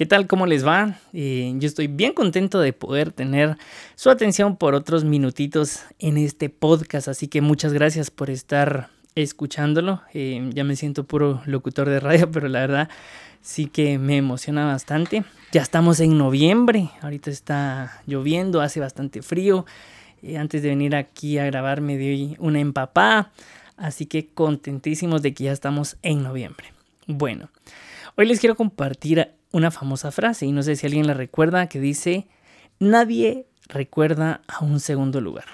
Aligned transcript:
¿Qué 0.00 0.06
tal? 0.06 0.26
¿Cómo 0.26 0.46
les 0.46 0.66
va? 0.66 0.96
Eh, 1.12 1.52
yo 1.56 1.66
estoy 1.66 1.86
bien 1.86 2.14
contento 2.14 2.58
de 2.58 2.72
poder 2.72 3.12
tener 3.12 3.58
su 3.96 4.08
atención 4.08 4.56
por 4.56 4.74
otros 4.74 5.04
minutitos 5.04 5.80
en 5.98 6.16
este 6.16 6.48
podcast, 6.48 7.06
así 7.06 7.28
que 7.28 7.42
muchas 7.42 7.74
gracias 7.74 8.10
por 8.10 8.30
estar 8.30 8.88
escuchándolo. 9.14 10.00
Eh, 10.14 10.52
ya 10.54 10.64
me 10.64 10.74
siento 10.76 11.04
puro 11.04 11.42
locutor 11.44 11.90
de 11.90 12.00
radio, 12.00 12.30
pero 12.32 12.48
la 12.48 12.60
verdad 12.60 12.88
sí 13.42 13.66
que 13.66 13.98
me 13.98 14.16
emociona 14.16 14.64
bastante. 14.64 15.22
Ya 15.52 15.60
estamos 15.60 16.00
en 16.00 16.16
noviembre, 16.16 16.88
ahorita 17.02 17.30
está 17.30 18.00
lloviendo, 18.06 18.62
hace 18.62 18.80
bastante 18.80 19.20
frío. 19.20 19.66
Eh, 20.22 20.38
antes 20.38 20.62
de 20.62 20.70
venir 20.70 20.96
aquí 20.96 21.36
a 21.36 21.44
grabar 21.44 21.82
me 21.82 21.98
di 21.98 22.36
una 22.38 22.58
empapada, 22.58 23.32
así 23.76 24.06
que 24.06 24.28
contentísimos 24.28 25.20
de 25.20 25.34
que 25.34 25.44
ya 25.44 25.52
estamos 25.52 25.98
en 26.00 26.22
noviembre. 26.22 26.72
Bueno, 27.06 27.50
hoy 28.16 28.24
les 28.24 28.40
quiero 28.40 28.56
compartir 28.56 29.38
una 29.52 29.70
famosa 29.70 30.10
frase, 30.10 30.46
y 30.46 30.52
no 30.52 30.62
sé 30.62 30.76
si 30.76 30.86
alguien 30.86 31.06
la 31.06 31.14
recuerda, 31.14 31.68
que 31.68 31.80
dice, 31.80 32.26
nadie 32.78 33.46
recuerda 33.68 34.42
a 34.48 34.64
un 34.64 34.80
segundo 34.80 35.20
lugar. 35.20 35.44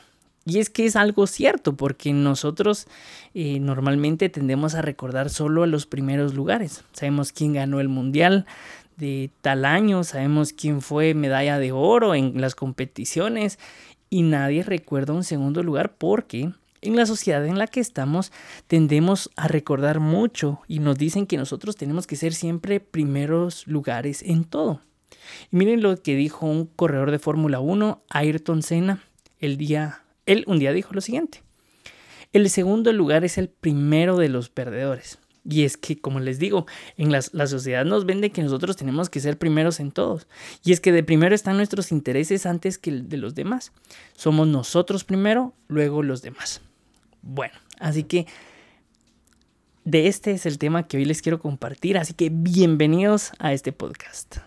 Y 0.45 0.61
es 0.61 0.71
que 0.71 0.87
es 0.87 0.95
algo 0.95 1.27
cierto, 1.27 1.77
porque 1.77 2.13
nosotros 2.13 2.87
eh, 3.35 3.59
normalmente 3.59 4.29
tendemos 4.29 4.75
a 4.75 4.83
recordar 4.83 5.29
solo 5.29 5.65
a 5.65 5.67
los 5.67 5.87
primeros 5.87 6.35
lugares. 6.35 6.85
Sabemos 6.93 7.33
quién 7.33 7.55
ganó 7.55 7.81
el 7.81 7.89
mundial 7.89 8.47
de 8.97 9.31
tal 9.41 9.65
año, 9.65 10.05
sabemos 10.05 10.53
quién 10.53 10.83
fue 10.83 11.15
medalla 11.15 11.59
de 11.59 11.73
oro 11.73 12.15
en 12.15 12.41
las 12.41 12.55
competiciones 12.55 13.59
y 14.09 14.23
nadie 14.23 14.63
recuerda 14.63 15.13
un 15.13 15.25
segundo 15.25 15.63
lugar 15.63 15.95
porque 15.99 16.53
en 16.81 16.97
la 16.97 17.07
sociedad 17.07 17.45
en 17.47 17.59
la 17.59 17.67
que 17.67 17.81
estamos 17.81 18.33
tendemos 18.67 19.31
a 19.37 19.49
recordar 19.49 20.01
mucho 20.01 20.61
y 20.69 20.79
nos 20.79 20.99
dicen 20.99 21.27
que 21.27 21.37
nosotros 21.37 21.77
tenemos 21.77 22.07
que 22.07 22.17
ser 22.17 22.35
siempre 22.35 22.81
primeros 22.81 23.67
lugares 23.67 24.23
en 24.23 24.45
todo. 24.45 24.81
Y 25.51 25.57
miren 25.57 25.83
lo 25.83 25.97
que 26.03 26.17
dijo 26.17 26.47
un 26.47 26.67
corredor 26.67 27.11
de 27.11 27.19
Fórmula 27.19 27.61
1, 27.61 28.03
Ayrton 28.11 28.63
Senna, 28.63 29.03
el 29.39 29.57
día, 29.57 30.03
él 30.27 30.45
un 30.47 30.59
día 30.59 30.73
dijo 30.73 30.95
lo 30.95 31.01
siguiente. 31.01 31.43
El 32.33 32.51
segundo 32.51 32.93
lugar 32.93 33.25
es 33.25 33.39
el 33.39 33.49
primero 33.49 34.17
de 34.17 34.29
los 34.29 34.51
perdedores. 34.51 35.19
Y 35.49 35.65
es 35.65 35.77
que, 35.77 35.97
como 35.99 36.19
les 36.19 36.39
digo, 36.39 36.67
en 36.97 37.13
la, 37.13 37.21
la, 37.33 37.47
sociedad 37.47 37.85
nos 37.85 38.05
vende 38.05 38.31
que 38.31 38.43
nosotros 38.43 38.77
tenemos 38.77 39.09
que 39.09 39.21
ser 39.21 39.39
primeros 39.39 39.79
en 39.79 39.93
todos. 39.93 40.27
Y 40.65 40.73
es 40.73 40.81
que 40.81 40.93
de 40.93 41.05
primero 41.05 41.35
están 41.35 41.57
nuestros 41.57 41.93
intereses 41.93 42.47
antes 42.47 42.79
que 42.79 42.91
el 42.91 43.09
de 43.09 43.17
los 43.17 43.35
demás. 43.35 43.73
Somos 44.17 44.49
nosotros 44.49 45.05
primero, 45.05 45.55
luego 45.69 46.03
los 46.03 46.23
demás. 46.23 46.61
Bueno, 47.23 47.55
así 47.79 48.03
que 48.03 48.27
de 49.85 50.09
este 50.09 50.33
es 50.33 50.47
el 50.47 50.59
tema 50.59 50.89
que 50.89 50.97
hoy 50.97 51.05
les 51.05 51.23
quiero 51.23 51.39
compartir, 51.39 51.97
así 51.97 52.13
que 52.13 52.29
bienvenidos 52.31 53.31
a 53.39 53.53
este 53.53 53.73
podcast. 53.73 54.39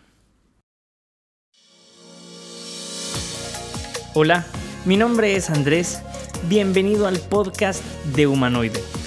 Hola, 4.14 4.46
mi 4.86 4.98
nombre 4.98 5.36
es 5.36 5.50
Andrés, 5.50 6.02
bienvenido 6.50 7.08
al 7.08 7.20
podcast 7.20 7.84
de 8.16 8.28
Humanoide. 8.28 8.99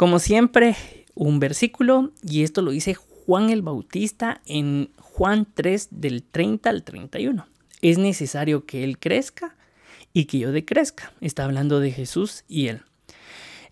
Como 0.00 0.18
siempre, 0.18 0.76
un 1.14 1.40
versículo, 1.40 2.10
y 2.22 2.42
esto 2.42 2.62
lo 2.62 2.70
dice 2.70 2.94
Juan 2.94 3.50
el 3.50 3.60
Bautista 3.60 4.40
en 4.46 4.90
Juan 4.96 5.46
3 5.52 5.88
del 5.90 6.22
30 6.22 6.70
al 6.70 6.84
31. 6.84 7.46
Es 7.82 7.98
necesario 7.98 8.64
que 8.64 8.82
Él 8.82 8.98
crezca 8.98 9.56
y 10.14 10.24
que 10.24 10.38
yo 10.38 10.52
decrezca. 10.52 11.12
Está 11.20 11.44
hablando 11.44 11.80
de 11.80 11.92
Jesús 11.92 12.44
y 12.48 12.68
Él. 12.68 12.80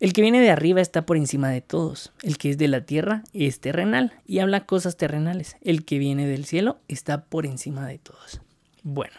El 0.00 0.12
que 0.12 0.20
viene 0.20 0.42
de 0.42 0.50
arriba 0.50 0.82
está 0.82 1.06
por 1.06 1.16
encima 1.16 1.48
de 1.48 1.62
todos. 1.62 2.12
El 2.22 2.36
que 2.36 2.50
es 2.50 2.58
de 2.58 2.68
la 2.68 2.82
tierra 2.82 3.24
es 3.32 3.60
terrenal 3.60 4.12
y 4.26 4.40
habla 4.40 4.66
cosas 4.66 4.98
terrenales. 4.98 5.56
El 5.62 5.86
que 5.86 5.96
viene 5.96 6.26
del 6.26 6.44
cielo 6.44 6.78
está 6.88 7.24
por 7.24 7.46
encima 7.46 7.86
de 7.86 8.00
todos. 8.00 8.42
Bueno, 8.82 9.14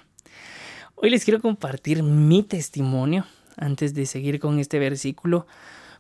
hoy 0.94 1.10
les 1.10 1.26
quiero 1.26 1.42
compartir 1.42 2.04
mi 2.04 2.44
testimonio 2.44 3.26
antes 3.58 3.96
de 3.96 4.06
seguir 4.06 4.40
con 4.40 4.60
este 4.60 4.78
versículo 4.78 5.48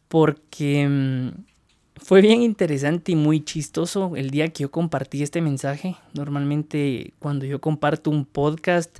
porque 0.09 0.87
mm, 0.89 1.29
fue 1.95 2.21
bien 2.21 2.41
interesante 2.41 3.13
y 3.13 3.15
muy 3.15 3.43
chistoso 3.43 4.15
el 4.17 4.31
día 4.31 4.49
que 4.49 4.63
yo 4.63 4.71
compartí 4.71 5.23
este 5.23 5.39
mensaje. 5.39 5.95
Normalmente 6.13 7.13
cuando 7.19 7.45
yo 7.45 7.61
comparto 7.61 8.09
un 8.09 8.25
podcast 8.25 8.99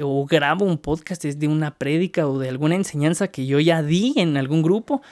o 0.00 0.26
grabo 0.26 0.64
un 0.64 0.78
podcast 0.78 1.24
es 1.24 1.38
de 1.38 1.48
una 1.48 1.76
prédica 1.76 2.26
o 2.26 2.38
de 2.38 2.48
alguna 2.48 2.74
enseñanza 2.74 3.28
que 3.28 3.46
yo 3.46 3.60
ya 3.60 3.82
di 3.82 4.14
en 4.16 4.36
algún 4.36 4.62
grupo. 4.62 5.02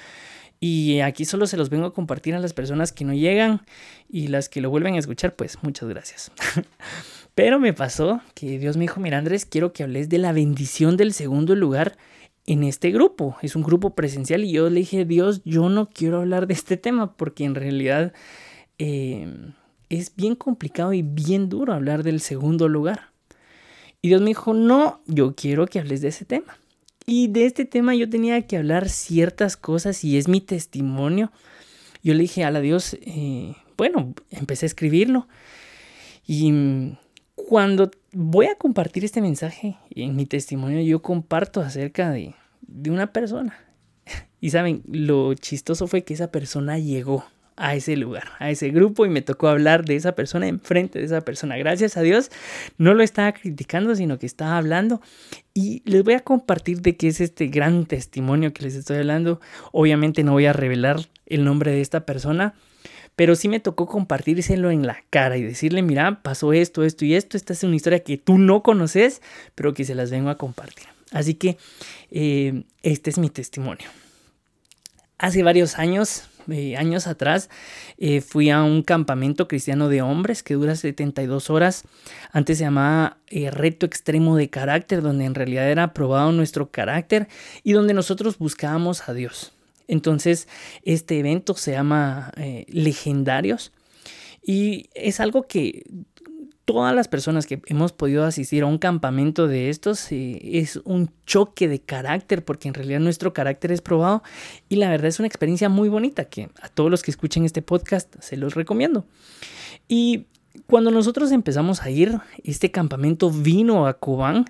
Y 0.58 1.00
aquí 1.00 1.26
solo 1.26 1.46
se 1.46 1.58
los 1.58 1.68
vengo 1.68 1.86
a 1.86 1.92
compartir 1.92 2.34
a 2.34 2.38
las 2.38 2.54
personas 2.54 2.90
que 2.90 3.04
no 3.04 3.12
llegan 3.12 3.60
y 4.08 4.28
las 4.28 4.48
que 4.48 4.62
lo 4.62 4.70
vuelven 4.70 4.94
a 4.94 4.98
escuchar, 4.98 5.36
pues 5.36 5.62
muchas 5.62 5.88
gracias. 5.88 6.32
Pero 7.34 7.58
me 7.60 7.74
pasó 7.74 8.22
que 8.34 8.58
Dios 8.58 8.78
me 8.78 8.84
dijo, 8.84 8.98
mira 8.98 9.18
Andrés, 9.18 9.44
quiero 9.44 9.74
que 9.74 9.82
hables 9.82 10.08
de 10.08 10.16
la 10.16 10.32
bendición 10.32 10.96
del 10.96 11.12
segundo 11.12 11.54
lugar 11.54 11.98
en 12.46 12.62
este 12.62 12.90
grupo. 12.90 13.36
Es 13.42 13.56
un 13.56 13.62
grupo 13.62 13.94
presencial 13.94 14.44
y 14.44 14.52
yo 14.52 14.70
le 14.70 14.80
dije, 14.80 15.04
Dios, 15.04 15.42
yo 15.44 15.68
no 15.68 15.90
quiero 15.90 16.20
hablar 16.20 16.46
de 16.46 16.54
este 16.54 16.76
tema 16.76 17.16
porque 17.16 17.44
en 17.44 17.54
realidad 17.54 18.12
eh, 18.78 19.28
es 19.88 20.14
bien 20.16 20.34
complicado 20.36 20.92
y 20.92 21.02
bien 21.02 21.48
duro 21.48 21.72
hablar 21.72 22.02
del 22.02 22.20
segundo 22.20 22.68
lugar. 22.68 23.10
Y 24.02 24.08
Dios 24.08 24.20
me 24.20 24.28
dijo, 24.28 24.54
no, 24.54 25.00
yo 25.06 25.34
quiero 25.34 25.66
que 25.66 25.80
hables 25.80 26.00
de 26.00 26.08
ese 26.08 26.24
tema. 26.24 26.58
Y 27.06 27.28
de 27.28 27.46
este 27.46 27.64
tema 27.64 27.94
yo 27.94 28.08
tenía 28.08 28.46
que 28.46 28.56
hablar 28.56 28.88
ciertas 28.88 29.56
cosas 29.56 30.02
y 30.04 30.16
es 30.16 30.28
mi 30.28 30.40
testimonio. 30.40 31.32
Yo 32.02 32.14
le 32.14 32.20
dije 32.20 32.44
a 32.44 32.50
la 32.50 32.60
Dios, 32.60 32.96
eh, 33.02 33.54
bueno, 33.76 34.14
empecé 34.30 34.66
a 34.66 34.68
escribirlo. 34.68 35.28
Y 36.26 36.96
cuando 37.46 37.90
voy 38.12 38.46
a 38.46 38.56
compartir 38.56 39.04
este 39.04 39.20
mensaje 39.20 39.76
en 39.90 40.16
mi 40.16 40.26
testimonio, 40.26 40.80
yo 40.82 41.00
comparto 41.00 41.60
acerca 41.60 42.10
de, 42.10 42.34
de 42.60 42.90
una 42.90 43.12
persona. 43.12 43.56
Y 44.38 44.50
saben, 44.50 44.82
lo 44.86 45.32
chistoso 45.34 45.86
fue 45.86 46.04
que 46.04 46.14
esa 46.14 46.30
persona 46.30 46.78
llegó 46.78 47.24
a 47.56 47.74
ese 47.74 47.96
lugar, 47.96 48.28
a 48.38 48.50
ese 48.50 48.68
grupo 48.68 49.06
y 49.06 49.08
me 49.08 49.22
tocó 49.22 49.48
hablar 49.48 49.84
de 49.84 49.96
esa 49.96 50.12
persona 50.12 50.46
enfrente 50.46 50.98
de 50.98 51.06
esa 51.06 51.22
persona. 51.22 51.56
Gracias 51.56 51.96
a 51.96 52.02
Dios 52.02 52.30
no 52.76 52.92
lo 52.94 53.02
estaba 53.02 53.32
criticando, 53.32 53.94
sino 53.94 54.18
que 54.18 54.26
estaba 54.26 54.58
hablando 54.58 55.00
y 55.54 55.82
les 55.86 56.04
voy 56.04 56.14
a 56.14 56.20
compartir 56.20 56.82
de 56.82 56.96
qué 56.96 57.08
es 57.08 57.20
este 57.20 57.46
gran 57.46 57.86
testimonio 57.86 58.52
que 58.52 58.64
les 58.64 58.74
estoy 58.74 58.98
hablando. 58.98 59.40
Obviamente 59.72 60.22
no 60.22 60.32
voy 60.32 60.46
a 60.46 60.52
revelar 60.52 61.00
el 61.24 61.44
nombre 61.44 61.70
de 61.70 61.80
esta 61.80 62.04
persona, 62.04 62.54
pero 63.16 63.34
sí 63.34 63.48
me 63.48 63.60
tocó 63.60 63.86
compartírselo 63.86 64.70
en 64.70 64.86
la 64.86 64.98
cara 65.08 65.38
y 65.38 65.42
decirle, 65.42 65.82
mira, 65.82 66.22
pasó 66.22 66.52
esto, 66.52 66.84
esto 66.84 67.06
y 67.06 67.14
esto, 67.14 67.38
esta 67.38 67.54
es 67.54 67.64
una 67.64 67.74
historia 67.74 68.00
que 68.00 68.18
tú 68.18 68.36
no 68.38 68.62
conoces, 68.62 69.22
pero 69.54 69.72
que 69.72 69.84
se 69.84 69.94
las 69.94 70.10
vengo 70.10 70.28
a 70.28 70.36
compartir. 70.36 70.86
Así 71.12 71.34
que 71.34 71.56
eh, 72.10 72.64
este 72.82 73.10
es 73.10 73.18
mi 73.18 73.30
testimonio. 73.30 73.88
Hace 75.18 75.42
varios 75.42 75.78
años, 75.78 76.28
eh, 76.50 76.76
años 76.76 77.06
atrás, 77.06 77.48
eh, 77.96 78.20
fui 78.20 78.50
a 78.50 78.62
un 78.62 78.82
campamento 78.82 79.48
cristiano 79.48 79.88
de 79.88 80.02
hombres 80.02 80.42
que 80.42 80.52
dura 80.52 80.76
72 80.76 81.48
horas. 81.48 81.84
Antes 82.32 82.58
se 82.58 82.64
llamaba 82.64 83.16
Reto 83.30 83.86
Extremo 83.86 84.36
de 84.36 84.50
Carácter, 84.50 85.00
donde 85.00 85.24
en 85.24 85.34
realidad 85.34 85.70
era 85.70 85.94
probado 85.94 86.32
nuestro 86.32 86.70
carácter 86.70 87.28
y 87.62 87.72
donde 87.72 87.94
nosotros 87.94 88.36
buscábamos 88.36 89.08
a 89.08 89.14
Dios. 89.14 89.55
Entonces, 89.88 90.48
este 90.82 91.18
evento 91.18 91.54
se 91.54 91.72
llama 91.72 92.32
Legendarios 92.68 93.72
y 94.42 94.90
es 94.94 95.20
algo 95.20 95.46
que 95.46 95.84
todas 96.66 96.94
las 96.94 97.06
personas 97.08 97.46
que 97.46 97.62
hemos 97.66 97.92
podido 97.92 98.24
asistir 98.24 98.64
a 98.64 98.66
un 98.66 98.78
campamento 98.78 99.46
de 99.46 99.70
estos 99.70 100.10
eh, 100.10 100.38
es 100.42 100.80
un 100.84 101.10
choque 101.24 101.68
de 101.68 101.80
carácter 101.80 102.44
porque 102.44 102.68
en 102.68 102.74
realidad 102.74 103.00
nuestro 103.00 103.32
carácter 103.32 103.70
es 103.72 103.80
probado 103.80 104.22
y 104.68 104.76
la 104.76 104.90
verdad 104.90 105.06
es 105.06 105.20
una 105.20 105.28
experiencia 105.28 105.68
muy 105.68 105.88
bonita 105.88 106.24
que 106.24 106.50
a 106.60 106.68
todos 106.68 106.90
los 106.90 107.02
que 107.02 107.12
escuchen 107.12 107.44
este 107.44 107.62
podcast 107.62 108.14
se 108.20 108.36
los 108.36 108.54
recomiendo. 108.54 109.06
Y 109.86 110.26
cuando 110.66 110.90
nosotros 110.90 111.30
empezamos 111.30 111.82
a 111.82 111.90
ir, 111.90 112.18
este 112.42 112.72
campamento 112.72 113.30
vino 113.30 113.86
a 113.86 113.94
Cobán 113.94 114.46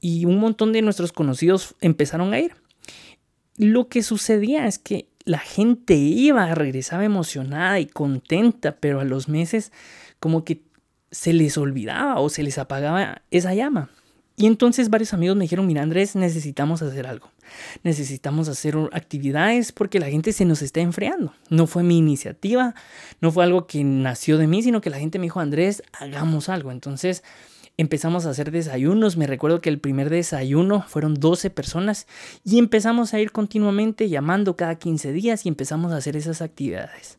y 0.00 0.24
un 0.24 0.38
montón 0.38 0.72
de 0.72 0.82
nuestros 0.82 1.12
conocidos 1.12 1.76
empezaron 1.80 2.34
a 2.34 2.40
ir. 2.40 2.63
Lo 3.56 3.88
que 3.88 4.02
sucedía 4.02 4.66
es 4.66 4.78
que 4.78 5.08
la 5.24 5.38
gente 5.38 5.94
iba, 5.94 6.54
regresaba 6.54 7.04
emocionada 7.04 7.80
y 7.80 7.86
contenta, 7.86 8.76
pero 8.78 9.00
a 9.00 9.04
los 9.04 9.28
meses 9.28 9.72
como 10.20 10.44
que 10.44 10.62
se 11.10 11.32
les 11.32 11.56
olvidaba 11.56 12.20
o 12.20 12.28
se 12.28 12.42
les 12.42 12.58
apagaba 12.58 13.22
esa 13.30 13.54
llama. 13.54 13.90
Y 14.36 14.46
entonces 14.46 14.90
varios 14.90 15.14
amigos 15.14 15.36
me 15.36 15.44
dijeron, 15.44 15.66
mira 15.66 15.82
Andrés, 15.82 16.16
necesitamos 16.16 16.82
hacer 16.82 17.06
algo. 17.06 17.30
Necesitamos 17.84 18.48
hacer 18.48 18.76
actividades 18.92 19.70
porque 19.70 20.00
la 20.00 20.08
gente 20.08 20.32
se 20.32 20.44
nos 20.44 20.60
está 20.60 20.80
enfriando. 20.80 21.32
No 21.50 21.68
fue 21.68 21.84
mi 21.84 21.98
iniciativa, 21.98 22.74
no 23.20 23.30
fue 23.30 23.44
algo 23.44 23.68
que 23.68 23.84
nació 23.84 24.36
de 24.36 24.48
mí, 24.48 24.62
sino 24.62 24.80
que 24.80 24.90
la 24.90 24.98
gente 24.98 25.20
me 25.20 25.26
dijo, 25.26 25.38
Andrés, 25.38 25.84
hagamos 25.92 26.48
algo. 26.48 26.72
Entonces 26.72 27.22
empezamos 27.76 28.26
a 28.26 28.30
hacer 28.30 28.50
desayunos. 28.50 29.16
Me 29.16 29.26
recuerdo 29.26 29.60
que 29.60 29.70
el 29.70 29.78
primer 29.78 30.10
desayuno 30.10 30.82
fueron 30.82 31.14
12 31.14 31.50
personas 31.50 32.06
y 32.44 32.58
empezamos 32.58 33.14
a 33.14 33.20
ir 33.20 33.32
continuamente 33.32 34.08
llamando 34.08 34.56
cada 34.56 34.76
15 34.76 35.12
días 35.12 35.46
y 35.46 35.48
empezamos 35.48 35.92
a 35.92 35.96
hacer 35.96 36.16
esas 36.16 36.42
actividades. 36.42 37.18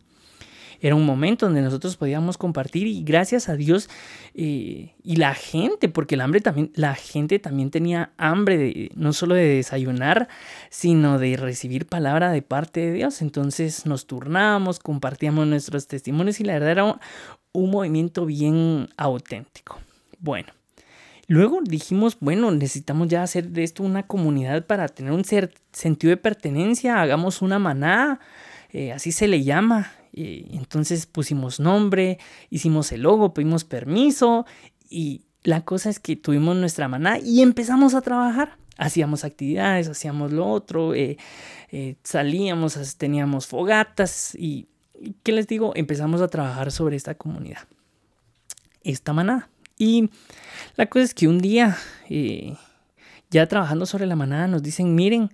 Era 0.82 0.96
un 0.96 1.06
momento 1.06 1.46
donde 1.46 1.62
nosotros 1.62 1.98
podíamos 1.98 2.38
compartir 2.38 2.88
y 2.88 3.04
gracias 3.04 3.50
a 3.50 3.56
Dios 3.56 3.90
eh, 4.34 4.94
y 5.04 5.16
la 5.16 5.34
gente, 5.34 5.90
porque 5.90 6.16
el 6.16 6.22
hambre 6.22 6.42
también, 6.42 6.72
la 6.76 6.96
gente 6.96 7.40
también 7.40 7.72
tenía 7.72 8.12
hambre 8.18 8.58
de, 8.58 8.92
no 8.96 9.14
solo 9.14 9.36
de 9.36 9.48
desayunar, 9.48 10.28
sino 10.70 11.18
de 11.18 11.38
recibir 11.38 11.86
palabra 11.86 12.32
de 12.32 12.42
parte 12.42 12.82
de 12.82 12.92
Dios. 12.92 13.22
Entonces 13.22 13.86
nos 13.86 14.06
turnábamos, 14.06 14.80
compartíamos 14.80 15.48
nuestros 15.48 15.88
testimonios 15.88 16.40
y 16.40 16.44
la 16.44 16.54
verdad 16.54 16.72
era 16.72 17.00
un 17.54 17.72
movimiento 17.72 18.26
bien 18.26 18.90
auténtico. 18.98 19.80
Bueno. 20.26 20.48
Luego 21.28 21.60
dijimos, 21.62 22.18
bueno, 22.20 22.50
necesitamos 22.50 23.08
ya 23.10 23.22
hacer 23.22 23.50
de 23.50 23.64
esto 23.64 23.84
una 23.84 24.08
comunidad 24.08 24.66
para 24.66 24.88
tener 24.88 25.12
un 25.12 25.24
sentido 25.24 26.10
de 26.10 26.18
pertenencia, 26.18 27.00
hagamos 27.00 27.44
una 27.44 27.60
manada, 27.60 28.20
eh, 28.72 28.92
así 28.92 29.12
se 29.12 29.28
le 29.28 29.44
llama. 29.44 29.92
entonces 30.14 31.06
pusimos 31.06 31.60
nombre, 31.60 32.18
hicimos 32.50 32.92
el 32.92 33.02
logo, 33.02 33.34
pedimos 33.34 33.66
permiso 33.66 34.46
y 34.90 35.26
la 35.44 35.62
cosa 35.62 35.90
es 35.90 36.00
que 36.00 36.16
tuvimos 36.16 36.56
nuestra 36.56 36.88
manada 36.88 37.20
y 37.20 37.42
empezamos 37.42 37.94
a 37.94 38.02
trabajar. 38.02 38.58
Hacíamos 38.78 39.24
actividades, 39.24 39.88
hacíamos 39.88 40.32
lo 40.32 40.48
otro, 40.48 40.96
eh, 40.96 41.18
eh, 41.72 41.98
salíamos, 42.04 42.98
teníamos 42.98 43.46
fogatas 43.46 44.34
y, 44.36 44.68
¿qué 45.22 45.32
les 45.34 45.48
digo? 45.48 45.74
Empezamos 45.76 46.22
a 46.22 46.28
trabajar 46.30 46.72
sobre 46.72 46.96
esta 46.96 47.14
comunidad, 47.14 47.68
esta 48.84 49.14
manada. 49.14 49.50
Y 49.78 50.10
la 50.76 50.88
cosa 50.88 51.06
es 51.06 51.14
que 51.14 51.28
un 51.28 51.40
día, 51.40 51.78
eh, 52.10 52.56
ya 53.30 53.48
trabajando 53.48 53.86
sobre 53.86 54.06
la 54.06 54.16
manada, 54.16 54.48
nos 54.48 54.64
dicen, 54.64 54.96
miren, 54.96 55.30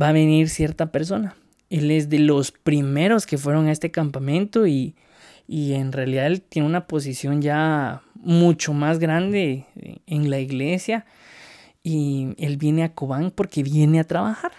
va 0.00 0.08
a 0.08 0.12
venir 0.12 0.48
cierta 0.48 0.92
persona. 0.92 1.36
Él 1.70 1.90
es 1.90 2.08
de 2.08 2.18
los 2.18 2.52
primeros 2.52 3.26
que 3.26 3.38
fueron 3.38 3.66
a 3.66 3.72
este 3.72 3.90
campamento 3.90 4.66
y, 4.66 4.94
y 5.48 5.72
en 5.74 5.92
realidad 5.92 6.26
él 6.26 6.42
tiene 6.42 6.68
una 6.68 6.86
posición 6.86 7.42
ya 7.42 8.02
mucho 8.14 8.72
más 8.72 8.98
grande 8.98 9.66
en 10.06 10.30
la 10.30 10.38
iglesia 10.38 11.04
y 11.82 12.34
él 12.38 12.56
viene 12.56 12.82
a 12.82 12.94
Cobán 12.94 13.30
porque 13.30 13.62
viene 13.62 14.00
a 14.00 14.04
trabajar. 14.04 14.52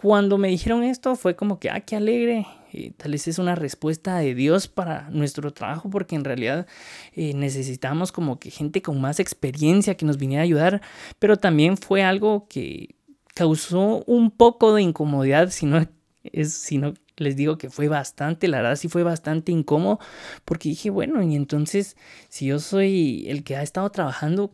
Cuando 0.00 0.38
me 0.38 0.48
dijeron 0.48 0.82
esto 0.82 1.16
fue 1.16 1.34
como 1.34 1.58
que, 1.58 1.70
ah, 1.70 1.80
qué 1.80 1.96
alegre, 1.96 2.46
eh, 2.76 2.92
tal 2.96 3.12
vez 3.12 3.28
es 3.28 3.38
una 3.38 3.54
respuesta 3.54 4.18
de 4.18 4.34
Dios 4.34 4.66
para 4.66 5.08
nuestro 5.10 5.52
trabajo 5.52 5.88
porque 5.90 6.16
en 6.16 6.24
realidad 6.24 6.66
eh, 7.12 7.32
necesitamos 7.32 8.10
como 8.10 8.40
que 8.40 8.50
gente 8.50 8.82
con 8.82 9.00
más 9.00 9.20
experiencia 9.20 9.96
que 9.96 10.04
nos 10.04 10.18
viniera 10.18 10.42
a 10.42 10.44
ayudar, 10.44 10.82
pero 11.20 11.36
también 11.36 11.76
fue 11.76 12.02
algo 12.02 12.48
que 12.48 12.96
causó 13.32 14.02
un 14.06 14.32
poco 14.32 14.74
de 14.74 14.82
incomodidad, 14.82 15.50
si 15.50 15.66
no, 15.66 15.86
es, 16.24 16.52
si 16.52 16.78
no 16.78 16.94
les 17.16 17.36
digo 17.36 17.58
que 17.58 17.70
fue 17.70 17.86
bastante, 17.86 18.48
la 18.48 18.56
verdad 18.56 18.74
sí 18.74 18.88
fue 18.88 19.04
bastante 19.04 19.52
incómodo 19.52 20.00
porque 20.44 20.70
dije, 20.70 20.90
bueno, 20.90 21.22
y 21.22 21.36
entonces 21.36 21.96
si 22.28 22.46
yo 22.46 22.58
soy 22.58 23.24
el 23.28 23.44
que 23.44 23.54
ha 23.54 23.62
estado 23.62 23.88
trabajando 23.90 24.52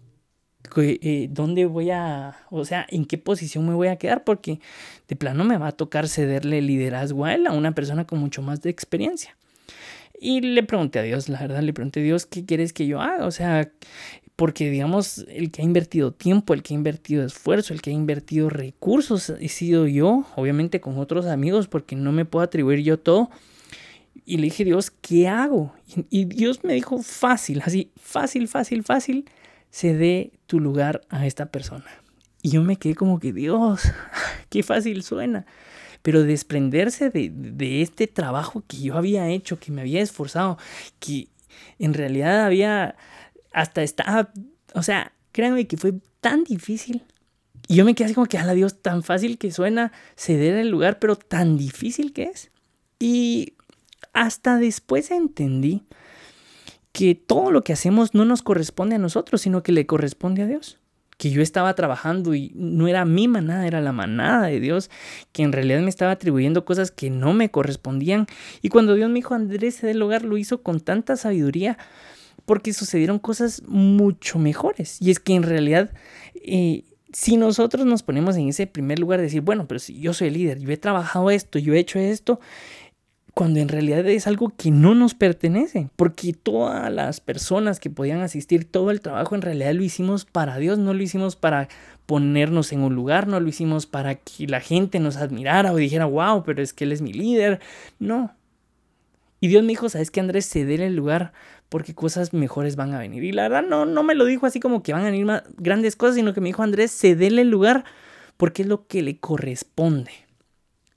eh, 0.77 1.29
dónde 1.31 1.67
voy 1.67 1.91
a, 1.91 2.37
o 2.51 2.65
sea, 2.65 2.87
en 2.89 3.05
qué 3.05 3.19
posición 3.19 3.67
me 3.67 3.75
voy 3.75 3.89
a 3.89 3.97
quedar, 3.97 4.25
porque 4.25 4.61
de 5.09 5.17
plano 5.17 5.45
me 5.45 5.59
va 5.59 5.69
a 5.69 5.73
tocar 5.73 6.09
cederle 6.09 6.63
liderazgo 6.63 7.25
a 7.25 7.35
él, 7.35 7.47
a 7.47 7.53
una 7.53 7.73
persona 7.73 8.07
con 8.07 8.19
mucho 8.19 8.43
más 8.43 8.63
de 8.63 8.71
experiencia. 8.71 9.37
Y 10.21 10.43
le 10.43 10.63
pregunté 10.63 10.99
a 10.99 11.03
Dios, 11.03 11.29
la 11.29 11.41
verdad, 11.41 11.63
le 11.63 11.73
pregunté 11.73 12.01
a 12.01 12.03
Dios, 12.03 12.27
¿qué 12.27 12.45
quieres 12.45 12.73
que 12.73 12.87
yo 12.87 13.01
haga? 13.01 13.27
O 13.27 13.31
sea, 13.31 13.71
porque 14.37 14.71
digamos, 14.71 15.25
el 15.29 15.51
que 15.51 15.63
ha 15.63 15.65
invertido 15.65 16.13
tiempo, 16.13 16.55
el 16.55 16.63
que 16.63 16.75
ha 16.75 16.77
invertido 16.77 17.25
esfuerzo, 17.25 17.73
el 17.73 17.83
que 17.83 17.91
ha 17.91 17.95
invertido 17.95 18.51
recursos, 18.51 19.31
he 19.41 19.49
sido 19.49 19.87
yo, 19.87 20.25
obviamente 20.37 20.81
con 20.81 20.99
otros 20.99 21.27
amigos, 21.27 21.69
porque 21.69 21.97
no 21.97 22.13
me 22.13 22.27
puedo 22.27 22.45
atribuir 22.45 22.81
yo 22.81 22.99
todo. 22.99 23.31
Y 24.27 24.37
le 24.37 24.45
dije, 24.45 24.65
Dios, 24.65 24.91
¿qué 24.91 25.27
hago? 25.27 25.75
Y, 26.11 26.27
Dios 26.27 26.65
me 26.65 26.75
dijo, 26.75 27.03
fácil, 27.03 27.63
así, 27.65 27.91
fácil, 27.97 28.47
fácil, 28.47 28.85
fácil 28.85 29.25
se 29.71 29.95
dé 29.95 30.33
tu 30.47 30.61
lugar 30.61 31.03
a 31.09 31.27
esta 31.27 31.47
persona. 31.47 31.87
Y 32.43 32.51
yo 32.51 32.63
me 32.63 32.77
quedé 32.77 32.95
como 32.95 33.21
que, 33.21 33.33
Dios, 33.33 33.83
qué 34.49 34.63
fácil 34.63 35.03
suena. 35.03 35.47
Pero 36.03 36.23
desprenderse 36.23 37.11
de, 37.11 37.31
de, 37.31 37.83
este 37.83 38.07
trabajo 38.07 38.65
que 38.67 38.79
yo 38.79 38.97
había 38.97 39.29
hecho, 39.29 39.59
que 39.59 39.71
me 39.71 39.83
había 39.83 40.01
esforzado, 40.01 40.57
que 40.99 41.29
en 41.79 41.93
realidad 41.93 42.45
había, 42.45 42.97
hasta 43.53 43.83
estaba, 43.83 44.33
o 44.75 44.83
sea, 44.83 45.13
créanme 45.33 45.67
que 45.67 45.77
fue 45.77 45.95
tan 46.21 46.45
difícil. 46.45 47.03
Y 47.69 47.77
yo 47.77 47.85
me 47.85 47.95
quedé 47.95 48.07
así 48.07 48.15
como 48.15 48.27
que, 48.27 48.39
ala 48.39 48.55
Dios, 48.55 48.81
tan 48.81 49.03
fácil 49.03 49.37
que 49.37 49.53
suena 49.53 49.93
ceder 50.17 50.57
el 50.57 50.71
lugar, 50.71 50.99
pero 50.99 51.17
tan 51.17 51.59
difícil 51.59 52.13
que 52.15 52.25
es. 52.25 52.51
Y 52.99 53.55
hasta 54.13 54.57
después 54.57 55.11
entendí 55.11 55.85
que 56.93 57.15
todo 57.15 57.51
lo 57.51 57.63
que 57.63 57.73
hacemos 57.73 58.15
no 58.15 58.25
nos 58.25 58.43
corresponde 58.43 58.97
a 58.97 58.99
nosotros, 58.99 59.43
sino 59.43 59.63
que 59.63 59.73
le 59.73 59.87
corresponde 59.87 60.43
a 60.43 60.47
Dios. 60.47 60.79
Que 61.17 61.31
yo 61.31 61.43
estaba 61.43 61.75
trabajando 61.75 62.35
y 62.35 62.53
no 62.55 62.89
era 62.89 63.05
mi 63.05 63.29
manada, 63.29 63.67
era 63.67 63.81
la 63.81 63.93
manada 63.93 64.47
de 64.47 64.59
Dios, 64.59 64.91
que 65.33 65.43
en 65.43 65.53
realidad 65.53 65.81
me 65.81 65.91
estaba 65.91 66.13
atribuyendo 66.13 66.65
cosas 66.65 66.91
que 66.91 67.11
no 67.11 67.35
me 67.35 67.51
correspondían. 67.51 68.27
Y 68.63 68.71
cuando 68.71 68.95
Dios 68.95 69.09
me 69.09 69.17
dijo, 69.17 69.35
Andrés, 69.35 69.83
del 69.83 70.03
hogar, 70.03 70.25
lo 70.25 70.39
hizo 70.39 70.63
con 70.63 70.81
tanta 70.81 71.17
sabiduría, 71.17 71.79
porque 72.47 72.73
sucedieron 72.73 73.19
cosas 73.19 73.63
mucho 73.67 74.39
mejores. 74.39 75.01
Y 75.01 75.11
es 75.11 75.21
que 75.21 75.35
en 75.35 75.43
realidad, 75.43 75.93
eh, 76.35 76.85
si 77.13 77.37
nosotros 77.37 77.87
nos 77.87 78.03
ponemos 78.03 78.37
en 78.37 78.49
ese 78.49 78.67
primer 78.67 78.99
lugar 78.99 79.19
de 79.19 79.25
decir, 79.25 79.43
bueno, 79.43 79.69
pero 79.69 79.79
si 79.79 80.01
yo 80.01 80.15
soy 80.15 80.29
el 80.29 80.35
líder, 80.35 80.59
yo 80.59 80.71
he 80.71 80.77
trabajado 80.77 81.31
esto, 81.31 81.59
yo 81.59 81.75
he 81.75 81.79
hecho 81.79 81.99
esto, 81.99 82.41
cuando 83.41 83.59
en 83.59 83.69
realidad 83.69 84.07
es 84.07 84.27
algo 84.27 84.53
que 84.55 84.71
no 84.71 84.95
nos 84.95 85.15
pertenece, 85.15 85.89
porque 85.97 86.35
todas 86.35 86.93
las 86.93 87.23
personas 87.23 87.81
que 87.81 87.89
podían 87.89 88.21
asistir, 88.21 88.67
todo 88.67 88.91
el 88.91 89.01
trabajo 89.01 89.35
en 89.35 89.41
realidad 89.41 89.73
lo 89.73 89.83
hicimos 89.83 90.27
para 90.27 90.59
Dios, 90.59 90.79
no 90.79 90.93
lo 90.93 91.03
hicimos 91.03 91.37
para 91.37 91.69
ponernos 92.05 92.71
en 92.71 92.83
un 92.83 92.95
lugar, 92.95 93.29
no 93.29 93.41
lo 93.41 93.49
hicimos 93.49 93.87
para 93.87 94.17
que 94.17 94.47
la 94.47 94.61
gente 94.61 95.01
nos 95.01 95.17
admirara 95.17 95.73
o 95.73 95.77
dijera, 95.77 96.05
wow, 96.05 96.43
pero 96.45 96.63
es 96.63 96.75
que 96.75 96.85
Él 96.85 96.93
es 96.93 97.01
mi 97.01 97.15
líder, 97.15 97.61
no. 97.99 98.37
Y 99.41 99.49
Dios 99.49 99.63
me 99.63 99.71
dijo, 99.71 99.89
¿sabes 99.89 100.11
qué, 100.11 100.21
Andrés? 100.21 100.47
Ceder 100.47 100.83
el 100.83 100.95
lugar 100.95 101.33
porque 101.71 101.95
cosas 101.95 102.35
mejores 102.35 102.77
van 102.77 102.93
a 102.93 102.99
venir. 102.99 103.25
Y 103.25 103.33
la 103.33 103.45
verdad 103.49 103.67
no, 103.67 103.87
no 103.87 104.03
me 104.03 104.15
lo 104.15 104.27
dijo 104.27 104.45
así 104.45 104.61
como 104.61 104.83
que 104.83 104.93
van 104.93 105.07
a 105.07 105.11
venir 105.11 105.25
más 105.25 105.45
grandes 105.57 105.97
cosas, 105.97 106.17
sino 106.17 106.35
que 106.35 106.43
me 106.43 106.51
dijo, 106.51 106.63
Andrés, 106.63 106.93
ceder 106.93 107.39
el 107.39 107.49
lugar 107.49 107.85
porque 108.37 108.61
es 108.61 108.69
lo 108.69 108.87
que 108.87 109.01
le 109.01 109.17
corresponde. 109.17 110.13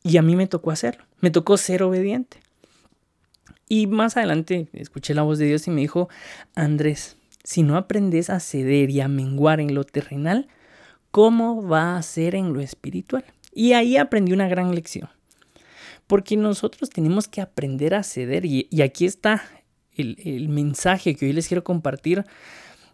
Y 0.03 0.17
a 0.17 0.21
mí 0.21 0.35
me 0.35 0.47
tocó 0.47 0.71
hacerlo, 0.71 1.05
me 1.23 1.31
tocó 1.31 1.55
ser 1.55 1.83
obediente. 1.83 2.41
Y 3.69 3.87
más 3.87 4.17
adelante 4.17 4.67
escuché 4.73 5.13
la 5.13 5.21
voz 5.21 5.39
de 5.39 5.45
Dios 5.45 5.65
y 5.67 5.71
me 5.71 5.79
dijo, 5.79 6.09
Andrés, 6.53 7.15
si 7.45 7.63
no 7.63 7.77
aprendes 7.77 8.29
a 8.29 8.41
ceder 8.41 8.89
y 8.89 8.99
a 8.99 9.07
menguar 9.07 9.61
en 9.61 9.73
lo 9.73 9.85
terrenal, 9.85 10.49
¿cómo 11.11 11.65
va 11.65 11.95
a 11.95 12.01
ser 12.01 12.35
en 12.35 12.51
lo 12.51 12.59
espiritual? 12.59 13.23
Y 13.53 13.71
ahí 13.71 13.95
aprendí 13.95 14.33
una 14.33 14.49
gran 14.49 14.75
lección. 14.75 15.07
Porque 16.07 16.35
nosotros 16.35 16.89
tenemos 16.89 17.29
que 17.29 17.39
aprender 17.39 17.95
a 17.95 18.03
ceder. 18.03 18.43
Y, 18.43 18.67
aquí 18.81 19.05
está 19.05 19.41
el, 19.95 20.17
el 20.25 20.49
mensaje 20.49 21.15
que 21.15 21.27
hoy 21.27 21.31
les 21.31 21.47
quiero 21.47 21.63
compartir 21.63 22.25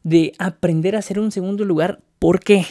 de 0.03 0.33
aprender 0.37 0.95
a 0.95 0.99
hacer 0.99 1.19
un 1.19 1.31
segundo 1.31 1.65
lugar. 1.65 1.99
¿Por 2.19 2.41
qué? 2.41 2.67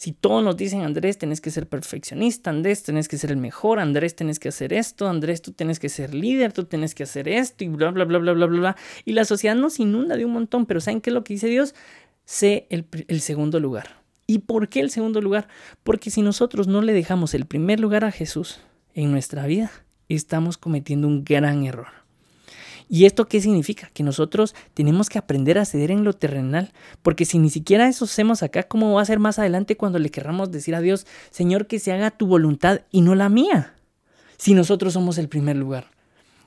Si 0.00 0.12
todos 0.12 0.42
nos 0.42 0.56
dicen, 0.56 0.80
Andrés, 0.80 1.18
tenés 1.18 1.42
que 1.42 1.50
ser 1.50 1.68
perfeccionista, 1.68 2.48
Andrés, 2.48 2.82
tenés 2.82 3.06
que 3.06 3.18
ser 3.18 3.32
el 3.32 3.36
mejor, 3.36 3.78
Andrés, 3.78 4.16
tenés 4.16 4.38
que 4.38 4.48
hacer 4.48 4.72
esto, 4.72 5.06
Andrés, 5.06 5.42
tú 5.42 5.52
tenés 5.52 5.78
que 5.78 5.90
ser 5.90 6.14
líder, 6.14 6.54
tú 6.54 6.64
tenés 6.64 6.94
que 6.94 7.02
hacer 7.02 7.28
esto 7.28 7.64
y 7.64 7.68
bla, 7.68 7.90
bla, 7.90 8.06
bla, 8.06 8.18
bla, 8.18 8.32
bla, 8.32 8.46
bla, 8.46 8.60
bla. 8.60 8.76
Y 9.04 9.12
la 9.12 9.26
sociedad 9.26 9.54
nos 9.54 9.78
inunda 9.78 10.16
de 10.16 10.24
un 10.24 10.32
montón, 10.32 10.64
pero 10.64 10.80
¿saben 10.80 11.02
qué 11.02 11.10
es 11.10 11.14
lo 11.14 11.22
que 11.22 11.34
dice 11.34 11.48
Dios? 11.48 11.74
Sé 12.24 12.66
el, 12.70 12.86
el 13.08 13.20
segundo 13.20 13.60
lugar. 13.60 14.02
¿Y 14.26 14.38
por 14.38 14.70
qué 14.70 14.80
el 14.80 14.88
segundo 14.88 15.20
lugar? 15.20 15.48
Porque 15.82 16.10
si 16.10 16.22
nosotros 16.22 16.66
no 16.66 16.80
le 16.80 16.94
dejamos 16.94 17.34
el 17.34 17.44
primer 17.44 17.78
lugar 17.78 18.06
a 18.06 18.10
Jesús 18.10 18.62
en 18.94 19.12
nuestra 19.12 19.44
vida, 19.44 19.70
estamos 20.08 20.56
cometiendo 20.56 21.08
un 21.08 21.24
gran 21.24 21.62
error. 21.64 21.99
¿Y 22.92 23.04
esto 23.04 23.28
qué 23.28 23.40
significa? 23.40 23.88
Que 23.94 24.02
nosotros 24.02 24.56
tenemos 24.74 25.08
que 25.08 25.18
aprender 25.20 25.58
a 25.58 25.64
ceder 25.64 25.92
en 25.92 26.02
lo 26.02 26.12
terrenal, 26.12 26.72
porque 27.02 27.24
si 27.24 27.38
ni 27.38 27.48
siquiera 27.48 27.88
eso 27.88 28.04
hacemos 28.04 28.42
acá, 28.42 28.64
¿cómo 28.64 28.92
va 28.92 29.00
a 29.00 29.04
ser 29.04 29.20
más 29.20 29.38
adelante 29.38 29.76
cuando 29.76 30.00
le 30.00 30.10
querramos 30.10 30.50
decir 30.50 30.74
a 30.74 30.80
Dios, 30.80 31.06
Señor, 31.30 31.68
que 31.68 31.78
se 31.78 31.92
haga 31.92 32.10
tu 32.10 32.26
voluntad 32.26 32.80
y 32.90 33.02
no 33.02 33.14
la 33.14 33.28
mía? 33.28 33.74
Si 34.38 34.54
nosotros 34.54 34.94
somos 34.94 35.18
el 35.18 35.28
primer 35.28 35.54
lugar. 35.54 35.86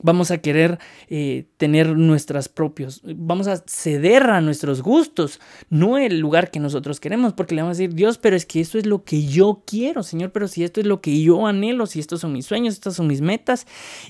Vamos 0.01 0.31
a 0.31 0.39
querer 0.39 0.79
eh, 1.07 1.45
tener 1.55 1.95
nuestros 1.95 2.49
propios, 2.49 3.01
vamos 3.05 3.47
a 3.47 3.63
ceder 3.65 4.23
a 4.23 4.41
nuestros 4.41 4.81
gustos, 4.81 5.39
no 5.69 5.97
el 5.97 6.19
lugar 6.19 6.51
que 6.51 6.59
nosotros 6.59 6.99
queremos, 6.99 7.31
porque 7.31 7.55
le 7.55 7.61
vamos 7.61 7.77
a 7.77 7.79
decir, 7.79 7.95
Dios, 7.95 8.17
pero 8.17 8.35
es 8.35 8.45
que 8.45 8.59
esto 8.59 8.77
es 8.77 8.85
lo 8.85 9.05
que 9.05 9.25
yo 9.25 9.63
quiero, 9.65 10.03
Señor, 10.03 10.33
pero 10.33 10.49
si 10.49 10.65
esto 10.65 10.81
es 10.81 10.87
lo 10.87 10.99
que 10.99 11.21
yo 11.21 11.47
anhelo, 11.47 11.85
si 11.85 12.01
estos 12.01 12.19
son 12.19 12.33
mis 12.33 12.45
sueños, 12.45 12.73
estas 12.73 12.95
son 12.95 13.07
mis 13.07 13.21
metas, 13.21 13.65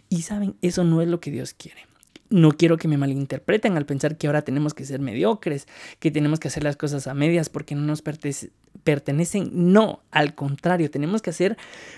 y 0.10 0.24
saben, 0.24 0.56
eso 0.63 0.84
no 0.84 1.00
es 1.04 1.08
lo 1.08 1.20
que 1.20 1.30
Dios 1.30 1.54
quiere 1.54 1.93
no 2.34 2.52
quiero 2.52 2.78
que 2.78 2.88
me 2.88 2.98
malinterpreten 2.98 3.78
al 3.78 3.86
pensar 3.86 4.18
que 4.18 4.25
ahora 4.25 4.42
tenemos 4.42 4.74
que 4.74 4.86
ser 4.86 5.00
mediocres, 5.00 5.68
que 6.00 6.10
tenemos 6.10 6.40
que 6.40 6.48
hacer 6.48 6.63
las 6.63 6.75
cosas 6.75 7.06
a 7.06 7.13
medias 7.13 7.48
porque 7.48 7.75
no 7.75 7.84
nos 7.84 8.02
pertenecen. 8.02 9.52
No, 9.54 10.02
al 10.10 10.34
contrario, 10.34 10.90
tenemos 10.90 11.22
que 11.22 11.30
hacer 11.30 11.58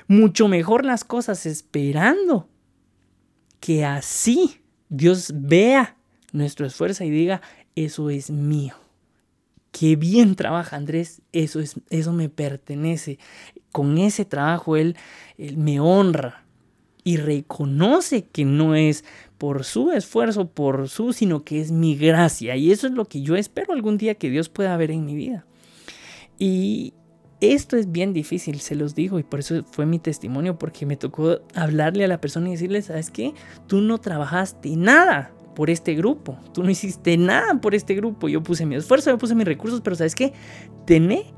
mucho 0.09 0.49
mejor 0.49 0.83
las 0.83 1.05
cosas 1.05 1.45
esperando 1.45 2.49
que 3.61 3.85
así 3.85 4.59
Dios 4.89 5.31
vea 5.33 5.95
nuestro 6.33 6.65
esfuerzo 6.65 7.05
y 7.05 7.09
diga, 7.11 7.41
eso 7.75 8.09
es 8.09 8.29
mío. 8.29 8.73
Qué 9.71 9.95
bien 9.95 10.35
trabaja 10.35 10.75
Andrés, 10.75 11.21
eso, 11.31 11.61
es, 11.61 11.75
eso 11.89 12.11
me 12.11 12.27
pertenece. 12.27 13.19
Con 13.71 13.97
ese 13.97 14.25
trabajo 14.25 14.75
él, 14.75 14.97
él 15.37 15.55
me 15.55 15.79
honra 15.79 16.45
y 17.05 17.17
reconoce 17.17 18.25
que 18.25 18.43
no 18.43 18.75
es 18.75 19.05
por 19.37 19.63
su 19.63 19.91
esfuerzo, 19.91 20.49
por 20.49 20.89
su, 20.89 21.13
sino 21.13 21.43
que 21.43 21.61
es 21.61 21.71
mi 21.71 21.95
gracia. 21.95 22.55
Y 22.55 22.71
eso 22.71 22.87
es 22.87 22.93
lo 22.93 23.05
que 23.05 23.21
yo 23.21 23.35
espero 23.35 23.73
algún 23.73 23.97
día 23.97 24.15
que 24.15 24.29
Dios 24.29 24.49
pueda 24.49 24.75
ver 24.77 24.91
en 24.91 25.05
mi 25.05 25.15
vida. 25.15 25.45
Y 26.37 26.93
esto 27.41 27.77
es 27.77 27.91
bien 27.91 28.13
difícil, 28.13 28.59
se 28.59 28.75
los 28.75 28.95
digo, 28.95 29.19
y 29.19 29.23
por 29.23 29.39
eso 29.39 29.63
fue 29.63 29.85
mi 29.85 29.99
testimonio, 29.99 30.57
porque 30.57 30.85
me 30.85 30.97
tocó 30.97 31.39
hablarle 31.53 32.05
a 32.05 32.07
la 32.07 32.21
persona 32.21 32.47
y 32.47 32.53
decirle, 32.53 32.81
¿sabes 32.81 33.11
qué? 33.11 33.33
Tú 33.67 33.81
no 33.81 33.99
trabajaste 33.99 34.75
nada 34.75 35.33
por 35.55 35.69
este 35.69 35.95
grupo, 35.95 36.37
tú 36.53 36.63
no 36.63 36.69
hiciste 36.69 37.17
nada 37.17 37.59
por 37.61 37.75
este 37.75 37.95
grupo, 37.95 38.27
yo 38.27 38.43
puse 38.43 38.65
mi 38.65 38.75
esfuerzo, 38.75 39.09
yo 39.09 39.17
puse 39.17 39.35
mis 39.35 39.45
recursos, 39.45 39.81
pero 39.81 39.95
¿sabes 39.95 40.15
qué? 40.15 40.33
Tené, 40.85 41.33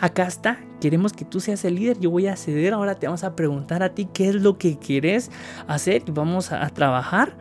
acá 0.00 0.26
está, 0.26 0.58
queremos 0.80 1.12
que 1.12 1.24
tú 1.24 1.40
seas 1.40 1.64
el 1.64 1.74
líder, 1.76 1.98
yo 1.98 2.10
voy 2.10 2.26
a 2.26 2.36
ceder, 2.36 2.72
ahora 2.72 2.94
te 2.94 3.06
vamos 3.06 3.24
a 3.24 3.34
preguntar 3.36 3.82
a 3.82 3.94
ti 3.94 4.08
qué 4.12 4.28
es 4.28 4.34
lo 4.36 4.58
que 4.58 4.78
quieres 4.78 5.30
hacer 5.66 6.02
vamos 6.10 6.52
a, 6.52 6.64
a 6.64 6.70
trabajar. 6.70 7.36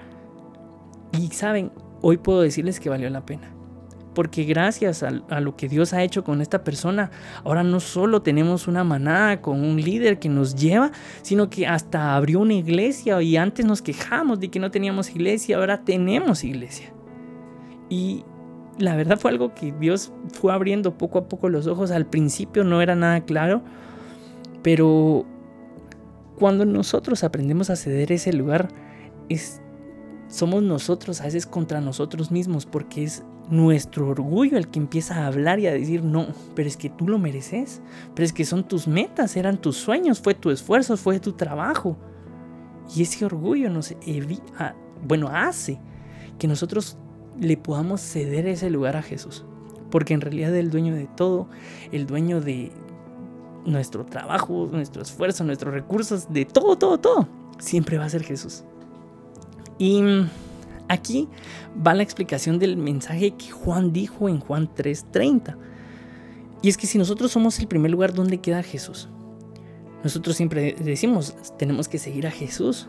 Y 1.13 1.27
saben, 1.27 1.71
hoy 2.01 2.17
puedo 2.17 2.41
decirles 2.41 2.79
que 2.79 2.89
valió 2.89 3.09
la 3.09 3.25
pena 3.25 3.57
porque 4.17 4.45
gracias 4.45 5.03
a, 5.03 5.11
lo 5.11 5.55
que 5.55 5.69
Dios 5.69 5.93
ha 5.93 6.01
hecho 6.01 6.23
con 6.23 6.41
esta 6.41 6.63
persona, 6.63 7.11
ahora 7.43 7.61
no 7.61 7.79
solo 7.79 8.23
tenemos 8.23 8.67
una 8.67 8.83
manada 8.83 9.43
con 9.43 9.63
un 9.63 9.79
líder 9.79 10.17
que 10.17 10.27
nos 10.27 10.55
lleva, 10.55 10.91
sino 11.21 11.51
que 11.51 11.67
hasta 11.67 12.15
abrió 12.15 12.39
una 12.39 12.55
iglesia 12.55 13.21
y 13.21 13.37
antes 13.37 13.63
nos 13.63 13.83
quejamos 13.83 14.39
de 14.39 14.49
que 14.49 14.59
no 14.59 14.71
teníamos 14.71 15.11
iglesia, 15.11 15.57
ahora 15.57 15.83
tenemos 15.83 16.43
iglesia. 16.43 16.91
Y 17.89 18.25
la 18.77 18.95
verdad 18.95 19.19
fue 19.19 19.31
algo 19.31 19.53
que 19.53 19.71
Dios 19.71 20.11
fue 20.33 20.53
abriendo 20.53 20.97
poco 20.97 21.19
a 21.19 21.27
poco 21.27 21.49
los 21.49 21.67
ojos, 21.67 21.91
al 21.91 22.05
principio 22.05 22.63
no 22.63 22.81
era 22.81 22.95
nada 22.95 23.21
claro, 23.21 23.61
pero 24.61 25.25
cuando 26.37 26.65
nosotros 26.65 27.23
aprendemos 27.23 27.69
a 27.69 27.75
ceder 27.75 28.11
ese 28.11 28.33
lugar, 28.33 28.67
es, 29.29 29.61
somos 30.27 30.61
nosotros 30.61 31.21
a 31.21 31.25
veces 31.25 31.47
contra 31.47 31.81
nosotros 31.81 32.31
mismos, 32.31 32.65
porque 32.65 33.03
es 33.03 33.23
nuestro 33.49 34.09
orgullo 34.09 34.57
el 34.57 34.67
que 34.67 34.79
empieza 34.79 35.15
a 35.15 35.27
hablar 35.27 35.59
y 35.59 35.67
a 35.67 35.73
decir, 35.73 36.03
no, 36.03 36.27
pero 36.53 36.67
es 36.67 36.77
que 36.77 36.89
tú 36.89 37.07
lo 37.07 37.17
mereces, 37.17 37.81
pero 38.13 38.25
es 38.25 38.33
que 38.33 38.45
son 38.45 38.67
tus 38.67 38.87
metas, 38.87 39.35
eran 39.37 39.57
tus 39.57 39.77
sueños, 39.77 40.19
fue 40.19 40.35
tu 40.35 40.51
esfuerzo, 40.51 40.97
fue 40.97 41.19
tu 41.19 41.33
trabajo. 41.33 41.97
Y 42.95 43.01
ese 43.01 43.25
orgullo 43.25 43.69
nos 43.69 43.95
bueno, 45.05 45.29
hace 45.31 45.79
que 46.37 46.47
nosotros 46.47 46.97
le 47.39 47.57
podamos 47.57 48.01
ceder 48.01 48.47
ese 48.47 48.69
lugar 48.69 48.95
a 48.95 49.01
Jesús. 49.01 49.45
Porque 49.91 50.13
en 50.13 50.21
realidad 50.21 50.55
el 50.55 50.69
dueño 50.69 50.95
de 50.95 51.07
todo, 51.07 51.47
el 51.91 52.07
dueño 52.07 52.41
de 52.41 52.71
nuestro 53.65 54.05
trabajo, 54.05 54.69
nuestro 54.71 55.01
esfuerzo, 55.01 55.43
nuestros 55.43 55.73
recursos, 55.73 56.31
de 56.31 56.45
todo, 56.45 56.77
todo, 56.77 56.97
todo, 56.97 57.27
siempre 57.59 57.97
va 57.97 58.05
a 58.05 58.09
ser 58.09 58.23
Jesús. 58.23 58.63
Y 59.77 60.01
Aquí 60.89 61.27
va 61.85 61.93
la 61.93 62.03
explicación 62.03 62.59
del 62.59 62.77
mensaje 62.77 63.31
que 63.31 63.51
Juan 63.51 63.91
dijo 63.91 64.29
en 64.29 64.39
Juan 64.39 64.69
3:30. 64.73 65.57
Y 66.61 66.69
es 66.69 66.77
que 66.77 66.87
si 66.87 66.97
nosotros 66.97 67.31
somos 67.31 67.59
el 67.59 67.67
primer 67.67 67.91
lugar, 67.91 68.13
¿dónde 68.13 68.39
queda 68.39 68.63
Jesús? 68.63 69.09
Nosotros 70.03 70.37
siempre 70.37 70.75
decimos, 70.79 71.35
tenemos 71.57 71.87
que 71.87 71.97
seguir 71.97 72.25
a 72.25 72.31
Jesús. 72.31 72.87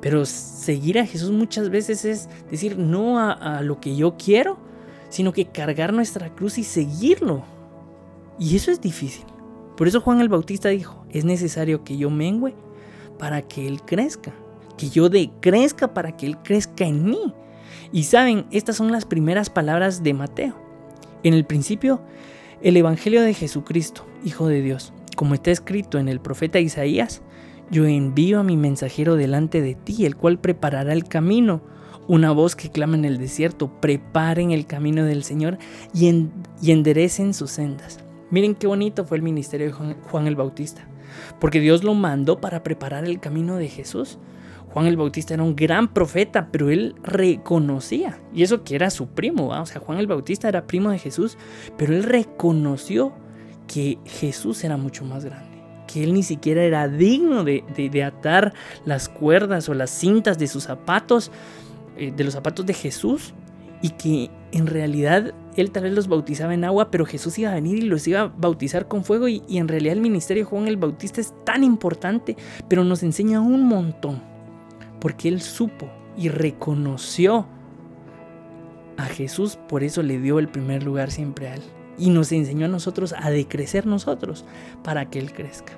Pero 0.00 0.24
seguir 0.26 0.98
a 0.98 1.06
Jesús 1.06 1.30
muchas 1.30 1.70
veces 1.70 2.04
es 2.04 2.28
decir 2.50 2.78
no 2.78 3.18
a, 3.18 3.62
lo 3.62 3.80
que 3.80 3.96
yo 3.96 4.16
quiero, 4.16 4.58
sino 5.08 5.32
que 5.32 5.46
cargar 5.46 5.92
nuestra 5.92 6.34
cruz 6.34 6.58
y 6.58 6.64
seguirlo. 6.64 7.44
Y 8.38 8.56
eso 8.56 8.70
es 8.70 8.80
difícil. 8.80 9.24
Por 9.76 9.88
eso 9.88 10.00
Juan 10.00 10.20
el 10.20 10.28
Bautista 10.28 10.68
dijo, 10.68 11.04
es 11.10 11.24
necesario 11.24 11.84
que 11.84 11.96
yo 11.96 12.10
mengüe 12.10 12.54
para 13.18 13.42
que 13.42 13.66
Él 13.66 13.82
crezca 13.82 14.32
que 14.78 14.88
yo 14.88 15.10
decrezca 15.10 15.92
para 15.92 16.16
que 16.16 16.24
Él 16.24 16.38
crezca 16.38 16.86
en 16.86 17.04
mí. 17.04 17.34
Y 17.92 18.04
saben, 18.04 18.46
estas 18.50 18.76
son 18.76 18.90
las 18.90 19.04
primeras 19.04 19.50
palabras 19.50 20.02
de 20.02 20.14
Mateo. 20.14 20.54
En 21.22 21.34
el 21.34 21.44
principio, 21.44 22.00
el 22.62 22.78
Evangelio 22.78 23.20
de 23.20 23.34
Jesucristo, 23.34 24.06
Hijo 24.24 24.46
de 24.46 24.62
Dios, 24.62 24.94
como 25.16 25.34
está 25.34 25.50
escrito 25.50 25.98
en 25.98 26.08
el 26.08 26.20
profeta 26.20 26.60
Isaías, 26.60 27.20
yo 27.70 27.86
envío 27.86 28.40
a 28.40 28.44
mi 28.44 28.56
mensajero 28.56 29.16
delante 29.16 29.60
de 29.60 29.74
ti, 29.74 30.06
el 30.06 30.16
cual 30.16 30.38
preparará 30.38 30.92
el 30.92 31.04
camino. 31.04 31.60
Una 32.06 32.32
voz 32.32 32.56
que 32.56 32.70
clama 32.70 32.96
en 32.96 33.04
el 33.04 33.18
desierto, 33.18 33.70
preparen 33.80 34.50
el 34.50 34.66
camino 34.66 35.04
del 35.04 35.24
Señor 35.24 35.58
y, 35.92 36.08
enderecen 36.66 37.34
sus 37.34 37.50
sendas. 37.50 38.00
Miren 38.30 38.54
qué 38.54 38.66
bonito 38.66 39.04
fue 39.04 39.18
el 39.18 39.22
ministerio 39.22 39.66
de 39.66 39.72
Juan 39.72 40.26
el 40.26 40.36
Bautista, 40.36 40.86
porque 41.38 41.60
Dios 41.60 41.84
lo 41.84 41.94
mandó 41.94 42.40
para 42.40 42.62
preparar 42.62 43.04
el 43.04 43.20
camino 43.20 43.56
de 43.56 43.68
Jesús. 43.68 44.18
Juan 44.70 44.86
el 44.86 44.96
Bautista 44.96 45.34
era 45.34 45.42
un 45.42 45.56
gran 45.56 45.92
profeta, 45.92 46.48
pero 46.50 46.70
él 46.70 46.94
reconocía, 47.02 48.20
y 48.34 48.42
eso 48.42 48.64
que 48.64 48.74
era 48.74 48.90
su 48.90 49.08
primo, 49.08 49.48
o 49.48 49.66
sea, 49.66 49.80
Juan 49.80 49.98
el 49.98 50.06
Bautista 50.06 50.48
era 50.48 50.66
primo 50.66 50.90
de 50.90 50.98
Jesús, 50.98 51.38
pero 51.76 51.94
él 51.94 52.02
reconoció 52.02 53.12
que 53.66 53.98
Jesús 54.04 54.64
era 54.64 54.76
mucho 54.76 55.04
más 55.04 55.24
grande, 55.24 55.47
que 55.88 56.04
él 56.04 56.14
ni 56.14 56.22
siquiera 56.22 56.62
era 56.62 56.86
digno 56.86 57.42
de, 57.42 58.02
atar 58.04 58.54
las 58.84 59.08
cuerdas 59.08 59.68
o 59.68 59.74
las 59.74 59.90
cintas 59.90 60.38
de 60.38 60.46
sus 60.46 60.64
zapatos, 60.64 61.32
eh, 61.96 62.12
de 62.14 62.22
los 62.22 62.34
zapatos 62.34 62.64
de 62.64 62.74
Jesús, 62.74 63.34
y 63.82 63.90
que 63.90 64.30
en 64.52 64.66
realidad 64.66 65.34
él 65.56 65.70
tal 65.70 65.84
vez 65.84 65.92
los 65.92 66.06
bautizaba 66.06 66.54
en 66.54 66.64
agua, 66.64 66.90
pero 66.90 67.06
Jesús 67.06 67.38
iba 67.38 67.50
a 67.50 67.54
venir 67.54 67.78
y 67.78 67.82
los 67.82 68.06
iba 68.06 68.20
a 68.20 68.26
bautizar 68.26 68.86
con 68.86 69.04
fuego 69.04 69.26
y, 69.26 69.42
y 69.48 69.58
en 69.58 69.68
realidad 69.68 69.94
el 69.94 70.00
ministerio 70.00 70.44
de 70.44 70.50
Juan 70.50 70.68
el 70.68 70.76
Bautista 70.76 71.20
es 71.20 71.34
tan 71.44 71.64
importante, 71.64 72.36
pero 72.68 72.84
nos 72.84 73.02
enseña 73.02 73.40
un 73.40 73.64
montón 73.64 74.22
porque 75.00 75.28
él 75.28 75.40
supo 75.40 75.88
y 76.16 76.28
reconoció 76.28 77.46
a 78.96 79.04
Jesús, 79.04 79.56
por 79.68 79.84
eso 79.84 80.02
le 80.02 80.18
dio 80.18 80.38
el 80.40 80.48
primer 80.48 80.82
lugar 80.82 81.10
siempre 81.10 81.48
a 81.48 81.54
él. 81.54 81.62
Y 81.98 82.10
nos 82.10 82.32
enseñó 82.32 82.66
a 82.66 82.68
nosotros 82.68 83.14
a 83.16 83.30
decrecer 83.30 83.86
nosotros 83.86 84.44
para 84.82 85.10
que 85.10 85.18
él 85.18 85.32
crezca. 85.32 85.72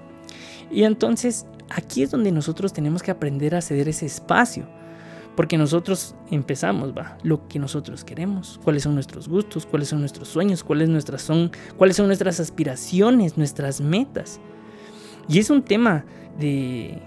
Y 0.70 0.84
entonces 0.84 1.46
aquí 1.68 2.02
es 2.02 2.10
donde 2.10 2.32
nosotros 2.32 2.72
tenemos 2.72 3.02
que 3.02 3.10
aprender 3.10 3.54
a 3.54 3.60
ceder 3.60 3.88
ese 3.88 4.06
espacio. 4.06 4.66
Porque 5.36 5.56
nosotros 5.56 6.14
empezamos, 6.30 6.92
va, 6.92 7.16
lo 7.22 7.48
que 7.48 7.58
nosotros 7.58 8.04
queremos, 8.04 8.60
cuáles 8.62 8.82
son 8.82 8.94
nuestros 8.94 9.28
gustos, 9.28 9.64
cuáles 9.64 9.88
son 9.88 10.00
nuestros 10.00 10.28
sueños, 10.28 10.62
cuáles, 10.62 10.88
nuestras 10.88 11.22
son, 11.22 11.50
cuáles 11.78 11.96
son 11.96 12.08
nuestras 12.08 12.40
aspiraciones, 12.40 13.38
nuestras 13.38 13.80
metas. 13.80 14.40
Y 15.28 15.38
es 15.38 15.48
un 15.48 15.62
tema 15.62 16.04
de, 16.38 17.00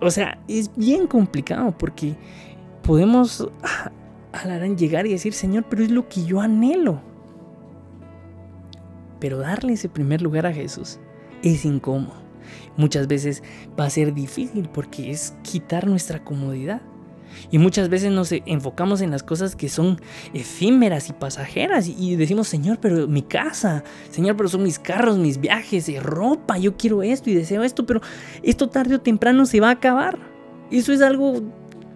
o 0.00 0.10
sea, 0.10 0.38
es 0.48 0.70
bien 0.74 1.06
complicado 1.06 1.76
porque 1.76 2.16
podemos 2.82 3.48
en 4.44 4.76
llegar 4.76 5.06
y 5.06 5.10
decir, 5.10 5.32
Señor, 5.32 5.66
pero 5.68 5.84
es 5.84 5.90
lo 5.90 6.08
que 6.08 6.24
yo 6.24 6.40
anhelo. 6.40 7.00
Pero 9.22 9.38
darle 9.38 9.74
ese 9.74 9.88
primer 9.88 10.20
lugar 10.20 10.46
a 10.46 10.52
Jesús 10.52 10.98
es 11.44 11.64
incómodo. 11.64 12.20
Muchas 12.76 13.06
veces 13.06 13.44
va 13.78 13.84
a 13.84 13.90
ser 13.90 14.14
difícil 14.14 14.68
porque 14.68 15.12
es 15.12 15.34
quitar 15.44 15.86
nuestra 15.86 16.24
comodidad. 16.24 16.82
Y 17.52 17.58
muchas 17.58 17.88
veces 17.88 18.10
nos 18.10 18.32
enfocamos 18.32 19.00
en 19.00 19.12
las 19.12 19.22
cosas 19.22 19.54
que 19.54 19.68
son 19.68 20.00
efímeras 20.34 21.08
y 21.08 21.12
pasajeras 21.12 21.86
y 21.86 22.16
decimos, 22.16 22.48
Señor, 22.48 22.78
pero 22.80 23.06
mi 23.06 23.22
casa, 23.22 23.84
Señor, 24.10 24.36
pero 24.36 24.48
son 24.48 24.64
mis 24.64 24.80
carros, 24.80 25.18
mis 25.18 25.40
viajes, 25.40 25.88
y 25.88 26.00
ropa, 26.00 26.58
yo 26.58 26.76
quiero 26.76 27.04
esto 27.04 27.30
y 27.30 27.34
deseo 27.34 27.62
esto, 27.62 27.86
pero 27.86 28.00
esto 28.42 28.68
tarde 28.70 28.96
o 28.96 29.00
temprano 29.00 29.46
se 29.46 29.60
va 29.60 29.68
a 29.68 29.74
acabar. 29.74 30.18
Eso 30.72 30.92
es 30.92 31.00
algo 31.00 31.42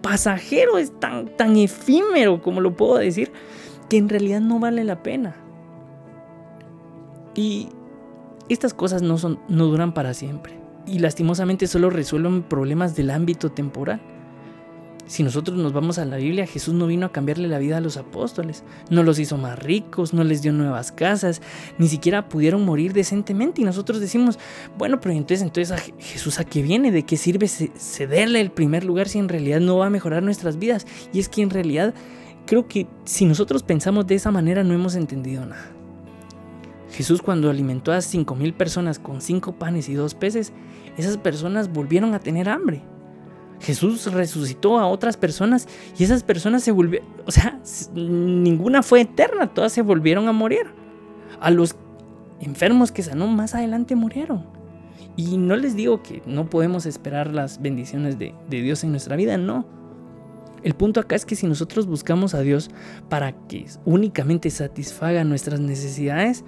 pasajero, 0.01 0.77
es 0.77 0.97
tan, 0.97 1.27
tan 1.35 1.57
efímero, 1.57 2.41
como 2.41 2.61
lo 2.61 2.77
puedo 2.77 2.95
decir, 2.95 3.33
que 3.89 3.97
en 3.97 4.07
realidad 4.07 4.39
no 4.39 4.59
vale 4.59 4.85
la 4.85 5.03
pena. 5.03 5.35
Y 7.37 7.69
estas 8.49 8.73
cosas 8.73 9.03
no, 9.03 9.17
son, 9.17 9.39
no 9.47 9.67
duran 9.67 9.93
para 9.93 10.13
siempre. 10.13 10.59
Y 10.87 10.99
lastimosamente 10.99 11.67
solo 11.67 11.89
resuelven 11.89 12.43
problemas 12.43 12.95
del 12.95 13.11
ámbito 13.11 13.51
temporal. 13.51 14.01
Si 15.05 15.23
nosotros 15.23 15.57
nos 15.57 15.71
vamos 15.71 15.99
a 15.99 16.05
la 16.05 16.17
Biblia, 16.17 16.47
Jesús 16.47 16.73
no 16.73 16.87
vino 16.87 17.05
a 17.05 17.11
cambiarle 17.13 17.47
la 17.47 17.59
vida 17.59 17.77
a 17.77 17.81
los 17.81 17.95
apóstoles, 17.95 18.63
no 18.89 19.03
los 19.03 19.19
hizo 19.19 19.37
más 19.37 19.57
ricos, 19.57 20.13
no 20.13 20.25
les 20.25 20.41
dio 20.41 20.51
nuevas 20.51 20.91
casas, 20.91 21.41
ni 21.77 21.87
siquiera 21.87 22.27
pudieron 22.27 22.65
morir 22.65 22.91
decentemente. 22.91 23.61
Y 23.61 23.65
nosotros 23.65 24.01
decimos, 24.01 24.37
bueno, 24.77 24.99
pero 24.99 25.13
entonces, 25.13 25.43
entonces 25.43 25.93
Jesús 25.99 26.39
a 26.39 26.43
qué 26.43 26.61
viene, 26.61 26.91
de 26.91 27.03
qué 27.03 27.15
sirve 27.15 27.47
cederle 27.47 28.41
el 28.41 28.51
primer 28.51 28.83
lugar 28.83 29.07
si 29.07 29.19
en 29.19 29.29
realidad 29.29 29.61
no 29.61 29.77
va 29.77 29.85
a 29.85 29.91
mejorar 29.91 30.23
nuestras 30.23 30.57
vidas. 30.57 30.87
Y 31.13 31.19
es 31.19 31.29
que 31.29 31.41
en 31.41 31.51
realidad 31.51 31.93
creo 32.45 32.67
que 32.67 32.87
si 33.05 33.25
nosotros 33.25 33.63
pensamos 33.63 34.07
de 34.07 34.15
esa 34.15 34.31
manera 34.31 34.63
no 34.63 34.73
hemos 34.73 34.95
entendido 34.95 35.45
nada. 35.45 35.76
Jesús 36.91 37.21
cuando 37.21 37.49
alimentó 37.49 37.91
a 37.91 38.01
cinco 38.01 38.35
mil 38.35 38.53
personas 38.53 38.99
con 38.99 39.21
cinco 39.21 39.53
panes 39.53 39.89
y 39.89 39.93
dos 39.93 40.15
peces, 40.15 40.53
esas 40.97 41.17
personas 41.17 41.71
volvieron 41.71 42.13
a 42.13 42.19
tener 42.19 42.49
hambre 42.49 42.81
Jesús 43.59 44.11
resucitó 44.11 44.77
a 44.79 44.87
otras 44.87 45.17
personas 45.17 45.67
y 45.97 46.03
esas 46.03 46.23
personas 46.23 46.63
se 46.63 46.71
volvieron, 46.71 47.07
o 47.25 47.31
sea, 47.31 47.59
ninguna 47.93 48.83
fue 48.83 49.01
eterna, 49.01 49.47
todas 49.53 49.71
se 49.71 49.81
volvieron 49.81 50.27
a 50.27 50.31
morir. 50.31 50.67
A 51.39 51.51
los 51.51 51.75
enfermos 52.39 52.91
que 52.91 53.03
sanó 53.03 53.27
más 53.27 53.55
adelante 53.55 53.95
murieron. 53.95 54.45
Y 55.15 55.37
no 55.37 55.55
les 55.55 55.75
digo 55.75 56.03
que 56.03 56.21
no 56.25 56.49
podemos 56.49 56.85
esperar 56.85 57.33
las 57.33 57.61
bendiciones 57.61 58.19
de, 58.19 58.33
de 58.49 58.61
Dios 58.61 58.83
en 58.83 58.91
nuestra 58.91 59.15
vida, 59.15 59.37
no. 59.37 59.65
El 60.63 60.73
punto 60.73 60.99
acá 60.99 61.15
es 61.15 61.25
que 61.25 61.35
si 61.35 61.47
nosotros 61.47 61.87
buscamos 61.87 62.33
a 62.33 62.41
Dios 62.41 62.69
para 63.09 63.31
que 63.47 63.65
únicamente 63.85 64.49
satisfaga 64.49 65.23
nuestras 65.23 65.59
necesidades, 65.59 66.43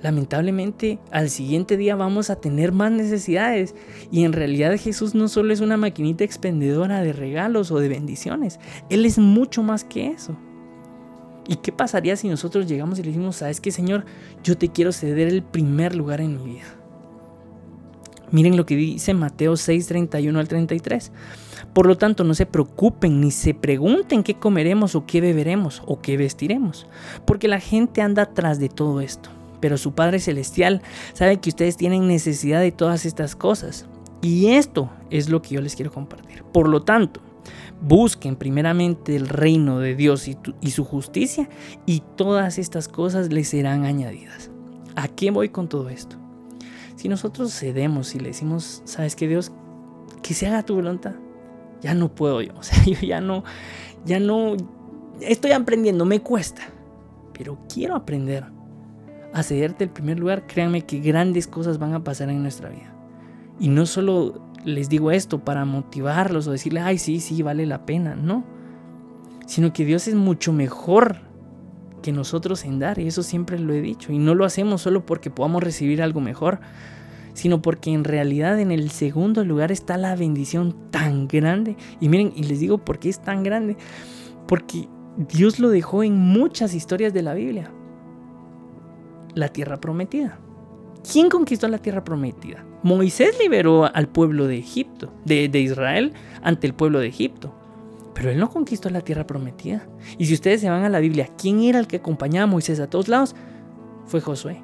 lamentablemente 0.00 0.98
al 1.10 1.30
siguiente 1.30 1.76
día 1.76 1.96
vamos 1.96 2.30
a 2.30 2.36
tener 2.36 2.72
más 2.72 2.92
necesidades. 2.92 3.74
Y 4.10 4.24
en 4.24 4.32
realidad 4.32 4.78
Jesús 4.78 5.14
no 5.14 5.28
solo 5.28 5.52
es 5.52 5.60
una 5.60 5.76
maquinita 5.76 6.24
expendedora 6.24 7.02
de 7.02 7.12
regalos 7.12 7.70
o 7.70 7.78
de 7.78 7.88
bendiciones, 7.88 8.58
Él 8.88 9.04
es 9.04 9.18
mucho 9.18 9.62
más 9.62 9.84
que 9.84 10.08
eso. 10.08 10.36
¿Y 11.46 11.56
qué 11.56 11.72
pasaría 11.72 12.14
si 12.16 12.28
nosotros 12.28 12.66
llegamos 12.66 12.98
y 12.98 13.02
le 13.02 13.08
decimos, 13.08 13.36
sabes 13.36 13.60
que 13.60 13.72
Señor, 13.72 14.04
yo 14.44 14.58
te 14.58 14.68
quiero 14.68 14.92
ceder 14.92 15.28
el 15.28 15.42
primer 15.42 15.94
lugar 15.94 16.20
en 16.20 16.36
mi 16.36 16.52
vida? 16.52 16.66
Miren 18.30 18.58
lo 18.58 18.66
que 18.66 18.76
dice 18.76 19.14
Mateo 19.14 19.56
6, 19.56 19.86
31 19.86 20.38
al 20.38 20.48
33. 20.48 21.12
Por 21.72 21.86
lo 21.86 21.96
tanto, 21.96 22.24
no 22.24 22.34
se 22.34 22.44
preocupen 22.44 23.22
ni 23.22 23.30
se 23.30 23.54
pregunten 23.54 24.22
qué 24.22 24.34
comeremos 24.34 24.94
o 24.94 25.06
qué 25.06 25.22
beberemos 25.22 25.82
o 25.86 26.02
qué 26.02 26.18
vestiremos, 26.18 26.86
porque 27.24 27.48
la 27.48 27.60
gente 27.60 28.02
anda 28.02 28.24
atrás 28.24 28.60
de 28.60 28.68
todo 28.68 29.00
esto 29.00 29.30
pero 29.60 29.78
su 29.78 29.92
Padre 29.94 30.20
Celestial 30.20 30.82
sabe 31.12 31.38
que 31.38 31.50
ustedes 31.50 31.76
tienen 31.76 32.06
necesidad 32.08 32.60
de 32.60 32.72
todas 32.72 33.04
estas 33.06 33.36
cosas. 33.36 33.86
Y 34.20 34.48
esto 34.48 34.90
es 35.10 35.28
lo 35.28 35.42
que 35.42 35.54
yo 35.54 35.60
les 35.60 35.76
quiero 35.76 35.92
compartir. 35.92 36.42
Por 36.44 36.68
lo 36.68 36.82
tanto, 36.82 37.20
busquen 37.80 38.36
primeramente 38.36 39.14
el 39.14 39.28
reino 39.28 39.78
de 39.78 39.94
Dios 39.94 40.28
y, 40.28 40.70
su 40.70 40.84
justicia 40.84 41.48
y 41.86 42.02
todas 42.16 42.58
estas 42.58 42.88
cosas 42.88 43.32
les 43.32 43.48
serán 43.48 43.84
añadidas. 43.84 44.50
¿A 44.96 45.08
qué 45.08 45.30
voy 45.30 45.50
con 45.50 45.68
todo 45.68 45.88
esto? 45.88 46.16
Si 46.96 47.08
nosotros 47.08 47.56
cedemos 47.56 48.14
y 48.14 48.18
le 48.18 48.28
decimos, 48.28 48.82
¿sabes 48.84 49.14
qué 49.14 49.28
Dios? 49.28 49.52
Que 50.22 50.34
se 50.34 50.48
haga 50.48 50.64
tu 50.64 50.74
voluntad. 50.74 51.14
Ya 51.80 51.94
no 51.94 52.12
puedo 52.12 52.42
yo. 52.42 52.52
O 52.58 52.62
sea, 52.62 52.84
yo 52.84 52.98
ya 53.00 53.20
no, 53.20 53.44
ya 54.04 54.18
no, 54.18 54.56
estoy 55.20 55.52
aprendiendo, 55.52 56.04
me 56.04 56.20
cuesta. 56.20 56.62
Pero 57.32 57.56
quiero 57.72 57.94
aprender 57.94 58.44
a 59.32 59.42
cederte 59.42 59.84
el 59.84 59.90
primer 59.90 60.18
lugar, 60.18 60.46
créanme 60.46 60.82
que 60.82 61.00
grandes 61.00 61.46
cosas 61.46 61.78
van 61.78 61.94
a 61.94 62.04
pasar 62.04 62.30
en 62.30 62.42
nuestra 62.42 62.70
vida. 62.70 62.94
Y 63.60 63.68
no 63.68 63.86
solo 63.86 64.40
les 64.64 64.88
digo 64.88 65.10
esto 65.10 65.44
para 65.44 65.64
motivarlos 65.64 66.46
o 66.46 66.52
decirles, 66.52 66.82
ay, 66.84 66.98
sí, 66.98 67.20
sí, 67.20 67.42
vale 67.42 67.66
la 67.66 67.84
pena, 67.84 68.14
no. 68.14 68.44
Sino 69.46 69.72
que 69.72 69.84
Dios 69.84 70.08
es 70.08 70.14
mucho 70.14 70.52
mejor 70.52 71.20
que 72.02 72.12
nosotros 72.12 72.64
en 72.64 72.78
dar, 72.78 72.98
y 72.98 73.06
eso 73.06 73.22
siempre 73.22 73.58
lo 73.58 73.72
he 73.72 73.80
dicho. 73.80 74.12
Y 74.12 74.18
no 74.18 74.34
lo 74.34 74.44
hacemos 74.44 74.82
solo 74.82 75.04
porque 75.04 75.30
podamos 75.30 75.62
recibir 75.62 76.02
algo 76.02 76.20
mejor, 76.20 76.60
sino 77.34 77.60
porque 77.62 77.92
en 77.92 78.04
realidad 78.04 78.58
en 78.60 78.70
el 78.70 78.90
segundo 78.90 79.44
lugar 79.44 79.72
está 79.72 79.96
la 79.96 80.14
bendición 80.16 80.76
tan 80.90 81.28
grande. 81.28 81.76
Y 82.00 82.08
miren, 82.08 82.32
y 82.36 82.44
les 82.44 82.60
digo 82.60 82.78
por 82.78 82.98
qué 82.98 83.08
es 83.08 83.20
tan 83.20 83.42
grande. 83.42 83.76
Porque 84.46 84.88
Dios 85.16 85.58
lo 85.58 85.68
dejó 85.68 86.02
en 86.02 86.16
muchas 86.16 86.74
historias 86.74 87.12
de 87.12 87.22
la 87.22 87.34
Biblia 87.34 87.72
la 89.38 89.48
tierra 89.48 89.80
prometida. 89.80 90.38
¿Quién 91.10 91.28
conquistó 91.30 91.68
la 91.68 91.78
tierra 91.78 92.04
prometida? 92.04 92.64
Moisés 92.82 93.36
liberó 93.40 93.92
al 93.92 94.08
pueblo 94.08 94.46
de 94.46 94.58
Egipto, 94.58 95.12
de, 95.24 95.46
Israel, 95.58 96.12
ante 96.42 96.66
el 96.66 96.74
pueblo 96.74 97.00
de 97.00 97.08
Egipto. 97.08 97.54
Pero 98.14 98.30
él 98.30 98.38
no 98.38 98.50
conquistó 98.50 98.90
la 98.90 99.00
tierra 99.00 99.26
prometida. 99.26 99.86
Y 100.18 100.26
si 100.26 100.34
ustedes 100.34 100.60
se 100.60 100.70
van 100.70 100.84
a 100.84 100.88
la 100.88 101.00
Biblia, 101.00 101.28
¿quién 101.38 101.60
era 101.60 101.78
el 101.78 101.86
que 101.86 101.96
acompañaba 101.96 102.44
a 102.44 102.46
Moisés 102.46 102.80
a 102.80 102.90
todos 102.90 103.08
lados? 103.08 103.34
Fue 104.06 104.20
Josué. 104.20 104.60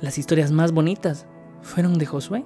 Las 0.00 0.16
historias 0.16 0.52
más 0.52 0.72
bonitas 0.72 1.26
fueron 1.62 1.98
de 1.98 2.06
Josué. 2.06 2.44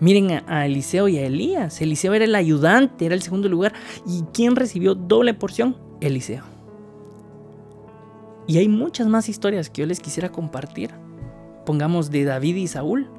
Miren 0.00 0.32
a, 0.32 0.44
a, 0.46 0.66
Eliseo 0.66 1.08
y 1.08 1.18
a 1.18 1.26
Elías. 1.26 1.80
Eliseo 1.80 2.14
era 2.14 2.24
el 2.24 2.34
ayudante, 2.34 3.06
era 3.06 3.14
el 3.14 3.22
segundo 3.22 3.48
lugar. 3.48 3.72
¿Y 4.06 4.22
quién 4.32 4.56
recibió 4.56 4.94
doble 4.94 5.34
porción? 5.34 5.76
Eliseo. 6.00 6.57
Y 8.48 8.56
hay 8.56 8.68
muchas 8.68 9.06
más 9.06 9.28
historias 9.28 9.68
que 9.68 9.82
yo 9.82 9.86
les 9.86 10.00
quisiera 10.00 10.32
compartir. 10.32 10.90
Pongamos 11.66 12.10
de 12.10 12.24
David 12.24 12.56
y 12.56 12.66
Saúl. 12.66 13.10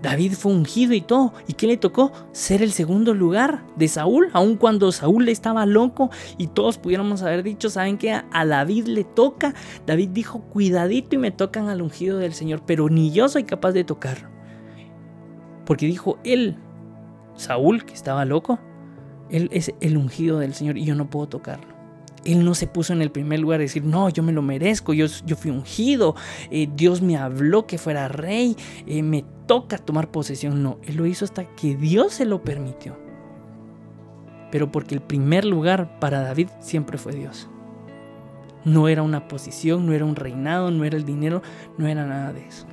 David 0.00 0.34
fue 0.34 0.52
ungido 0.52 0.94
y 0.94 1.00
todo. 1.00 1.32
¿Y 1.48 1.54
qué 1.54 1.66
le 1.66 1.76
tocó? 1.76 2.12
Ser 2.30 2.62
el 2.62 2.70
segundo 2.70 3.14
lugar 3.14 3.66
de 3.74 3.88
Saúl, 3.88 4.28
aun 4.32 4.54
cuando 4.56 4.92
Saúl 4.92 5.28
estaba 5.28 5.66
loco 5.66 6.10
y 6.38 6.46
todos 6.46 6.78
pudiéramos 6.78 7.22
haber 7.22 7.42
dicho, 7.42 7.68
¿saben 7.68 7.98
qué? 7.98 8.12
A 8.12 8.46
David 8.46 8.86
le 8.86 9.02
toca. 9.02 9.54
David 9.88 10.10
dijo, 10.10 10.42
cuidadito 10.42 11.16
y 11.16 11.18
me 11.18 11.32
tocan 11.32 11.68
al 11.68 11.82
ungido 11.82 12.18
del 12.18 12.32
Señor, 12.32 12.62
pero 12.64 12.88
ni 12.88 13.10
yo 13.10 13.28
soy 13.28 13.42
capaz 13.42 13.72
de 13.72 13.82
tocarlo. 13.82 14.28
Porque 15.66 15.86
dijo 15.86 16.20
él, 16.22 16.56
Saúl, 17.34 17.84
que 17.84 17.94
estaba 17.94 18.24
loco, 18.24 18.60
él 19.30 19.48
es 19.50 19.74
el 19.80 19.96
ungido 19.96 20.38
del 20.38 20.54
Señor 20.54 20.78
y 20.78 20.84
yo 20.84 20.94
no 20.94 21.10
puedo 21.10 21.28
tocarlo. 21.28 21.77
Él 22.28 22.44
no 22.44 22.54
se 22.54 22.66
puso 22.66 22.92
en 22.92 23.00
el 23.00 23.10
primer 23.10 23.40
lugar 23.40 23.60
a 23.60 23.62
decir, 23.62 23.82
no, 23.84 24.10
yo 24.10 24.22
me 24.22 24.32
lo 24.32 24.42
merezco, 24.42 24.92
yo, 24.92 25.06
yo 25.24 25.34
fui 25.34 25.50
ungido, 25.50 26.14
eh, 26.50 26.68
Dios 26.76 27.00
me 27.00 27.16
habló 27.16 27.66
que 27.66 27.78
fuera 27.78 28.06
rey, 28.06 28.54
eh, 28.86 29.02
me 29.02 29.24
toca 29.46 29.78
tomar 29.78 30.10
posesión. 30.10 30.62
No, 30.62 30.78
Él 30.82 30.96
lo 30.96 31.06
hizo 31.06 31.24
hasta 31.24 31.46
que 31.56 31.74
Dios 31.74 32.12
se 32.12 32.26
lo 32.26 32.42
permitió. 32.42 32.98
Pero 34.50 34.70
porque 34.70 34.94
el 34.94 35.00
primer 35.00 35.46
lugar 35.46 35.98
para 36.00 36.20
David 36.20 36.48
siempre 36.60 36.98
fue 36.98 37.14
Dios. 37.14 37.48
No 38.62 38.88
era 38.88 39.02
una 39.02 39.26
posición, 39.26 39.86
no 39.86 39.94
era 39.94 40.04
un 40.04 40.14
reinado, 40.14 40.70
no 40.70 40.84
era 40.84 40.98
el 40.98 41.06
dinero, 41.06 41.40
no 41.78 41.86
era 41.88 42.04
nada 42.04 42.34
de 42.34 42.46
eso. 42.46 42.66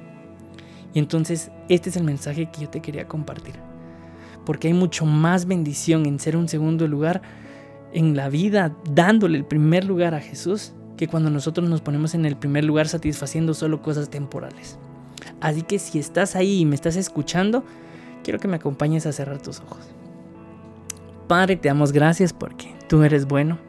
Y 0.94 1.00
entonces 1.00 1.50
este 1.70 1.89
es 1.89 1.96
el 1.96 2.04
mensaje 2.04 2.52
que 2.52 2.63
yo 2.63 2.70
te 2.70 2.82
quería 2.82 3.08
compartir. 3.08 3.56
Porque 4.46 4.68
hay 4.68 4.74
mucho 4.74 5.06
más 5.06 5.46
bendición 5.46 6.06
en 6.06 6.20
ser 6.20 6.36
un 6.36 6.50
segundo 6.50 6.89
lugar 6.89 7.22
en 7.95 8.17
la 8.17 8.27
vida 8.27 8.75
dándole 8.91 9.38
el 9.38 9.45
primer 9.45 9.86
lugar 9.86 10.13
a 10.15 10.19
Jesús 10.19 10.73
que 10.97 11.08
cuando 11.08 11.29
nosotros 11.29 11.69
nos 11.69 11.79
ponemos 11.79 12.13
en 12.13 12.25
el 12.25 12.36
primer 12.36 12.65
lugar 12.65 12.89
satisfaciendo 12.89 13.53
solo 13.53 13.81
cosas 13.81 14.10
temporales. 14.10 14.77
Así 15.39 15.62
que 15.62 15.79
si 15.79 15.97
estás 15.97 16.36
ahí 16.36 16.60
y 16.60 16.65
me 16.65 16.75
estás 16.75 16.97
escuchando, 16.97 17.63
quiero 18.21 18.39
que 18.39 18.49
me 18.49 18.58
acompañes 18.58 19.05
a 19.05 19.13
cerrar 19.13 19.41
tus 19.41 19.62
ojos. 19.62 19.79
Padre, 21.27 21.55
te 21.55 21.69
damos 21.69 21.93
gracias 21.93 22.34
porque 22.34 22.75
tú 22.89 23.01
eres 23.01 23.27
bueno, 23.27 23.60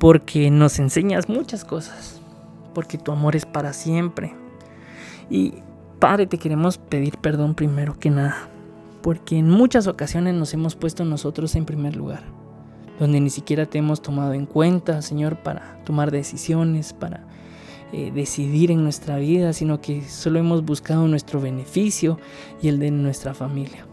porque 0.00 0.50
nos 0.50 0.80
enseñas 0.80 1.28
muchas 1.28 1.64
cosas, 1.64 2.20
porque 2.74 2.98
tu 2.98 3.12
amor 3.12 3.36
es 3.36 3.46
para 3.46 3.72
siempre. 3.72 4.34
Y 5.30 5.54
Padre, 6.00 6.26
te 6.26 6.38
queremos 6.38 6.78
pedir 6.78 7.18
perdón 7.18 7.54
primero 7.54 7.96
que 8.00 8.10
nada, 8.10 8.48
porque 9.00 9.38
en 9.38 9.48
muchas 9.48 9.86
ocasiones 9.86 10.34
nos 10.34 10.52
hemos 10.54 10.74
puesto 10.74 11.04
nosotros 11.04 11.54
en 11.54 11.64
primer 11.64 11.94
lugar 11.94 12.37
donde 12.98 13.20
ni 13.20 13.30
siquiera 13.30 13.66
te 13.66 13.78
hemos 13.78 14.02
tomado 14.02 14.32
en 14.32 14.46
cuenta, 14.46 15.02
Señor, 15.02 15.36
para 15.36 15.78
tomar 15.84 16.10
decisiones, 16.10 16.92
para 16.92 17.24
eh, 17.92 18.10
decidir 18.14 18.70
en 18.70 18.82
nuestra 18.82 19.16
vida, 19.18 19.52
sino 19.52 19.80
que 19.80 20.02
solo 20.02 20.38
hemos 20.38 20.64
buscado 20.64 21.06
nuestro 21.06 21.40
beneficio 21.40 22.18
y 22.60 22.68
el 22.68 22.78
de 22.78 22.90
nuestra 22.90 23.34
familia. 23.34 23.86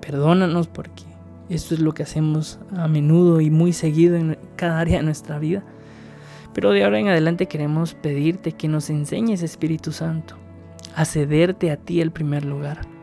Perdónanos 0.00 0.66
porque 0.66 1.04
esto 1.48 1.74
es 1.74 1.80
lo 1.80 1.94
que 1.94 2.02
hacemos 2.02 2.58
a 2.76 2.88
menudo 2.88 3.40
y 3.40 3.50
muy 3.50 3.72
seguido 3.72 4.16
en 4.16 4.38
cada 4.56 4.80
área 4.80 4.98
de 4.98 5.04
nuestra 5.04 5.38
vida. 5.38 5.62
Pero 6.54 6.72
de 6.72 6.84
ahora 6.84 6.98
en 6.98 7.08
adelante 7.08 7.46
queremos 7.46 7.94
pedirte 7.94 8.52
que 8.52 8.68
nos 8.68 8.90
enseñes, 8.90 9.42
Espíritu 9.42 9.92
Santo, 9.92 10.34
a 10.96 11.04
cederte 11.04 11.70
a 11.70 11.76
ti 11.76 12.00
el 12.00 12.10
primer 12.10 12.44
lugar 12.44 12.97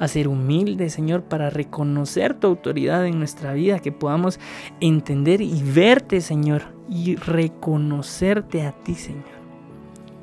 a 0.00 0.08
ser 0.08 0.26
humildes, 0.26 0.94
Señor, 0.94 1.22
para 1.22 1.50
reconocer 1.50 2.34
tu 2.34 2.48
autoridad 2.48 3.06
en 3.06 3.18
nuestra 3.18 3.52
vida, 3.52 3.78
que 3.78 3.92
podamos 3.92 4.40
entender 4.80 5.42
y 5.42 5.62
verte, 5.62 6.22
Señor, 6.22 6.62
y 6.88 7.16
reconocerte 7.16 8.62
a 8.62 8.72
ti, 8.72 8.94
Señor. 8.94 9.40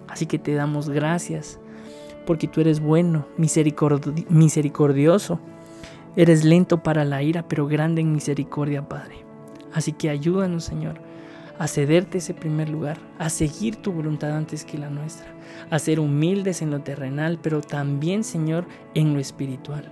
Así 0.10 0.26
que 0.26 0.40
te 0.40 0.54
damos 0.54 0.90
gracias, 0.90 1.60
porque 2.26 2.48
tú 2.48 2.60
eres 2.60 2.80
bueno, 2.80 3.28
misericordioso. 3.38 5.40
Eres 6.16 6.44
lento 6.44 6.82
para 6.82 7.06
la 7.06 7.22
ira, 7.22 7.48
pero 7.48 7.68
grande 7.68 8.02
en 8.02 8.12
misericordia, 8.12 8.90
Padre. 8.90 9.18
Así 9.72 9.94
que 9.94 10.10
ayúdanos, 10.10 10.63
Señor, 10.63 11.00
a 11.60 11.67
cederte 11.67 12.20
ese 12.20 12.34
primer 12.34 12.70
lugar, 12.70 12.98
a 13.17 13.30
seguir 13.30 13.76
tu 13.78 13.91
voluntad 13.91 14.36
antes 14.36 14.65
que 14.65 14.78
la 14.78 14.89
nuestra, 14.89 15.28
a 15.70 15.80
ser 15.80 16.00
humildes 16.00 16.62
en 16.62 16.72
lo 16.72 16.82
terrenal, 16.82 17.39
pero 17.41 17.62
también, 17.62 18.24
Señor, 18.24 18.67
en 18.93 19.13
lo 19.13 19.20
espiritual. 19.20 19.91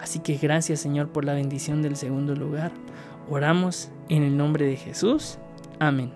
Así 0.00 0.20
que 0.20 0.36
gracias, 0.36 0.80
Señor, 0.80 1.08
por 1.08 1.24
la 1.24 1.34
bendición 1.34 1.82
del 1.82 1.96
segundo 1.96 2.34
lugar. 2.34 2.72
Oramos 3.28 3.90
en 4.08 4.22
el 4.22 4.36
nombre 4.36 4.66
de 4.66 4.76
Jesús. 4.76 5.38
Amén. 5.78 6.12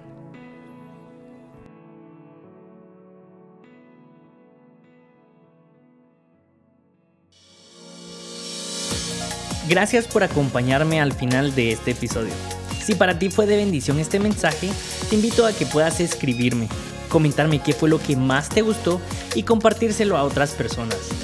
Gracias 9.68 10.06
por 10.06 10.22
acompañarme 10.22 11.00
al 11.00 11.12
final 11.12 11.54
de 11.54 11.72
este 11.72 11.92
episodio. 11.92 12.53
Si 12.84 12.94
para 12.94 13.18
ti 13.18 13.30
fue 13.30 13.46
de 13.46 13.56
bendición 13.56 13.98
este 13.98 14.20
mensaje, 14.20 14.68
te 15.08 15.14
invito 15.14 15.46
a 15.46 15.52
que 15.52 15.64
puedas 15.64 16.00
escribirme, 16.00 16.68
comentarme 17.08 17.60
qué 17.60 17.72
fue 17.72 17.88
lo 17.88 17.98
que 17.98 18.14
más 18.14 18.50
te 18.50 18.60
gustó 18.60 19.00
y 19.34 19.42
compartírselo 19.42 20.18
a 20.18 20.24
otras 20.24 20.52
personas. 20.52 21.23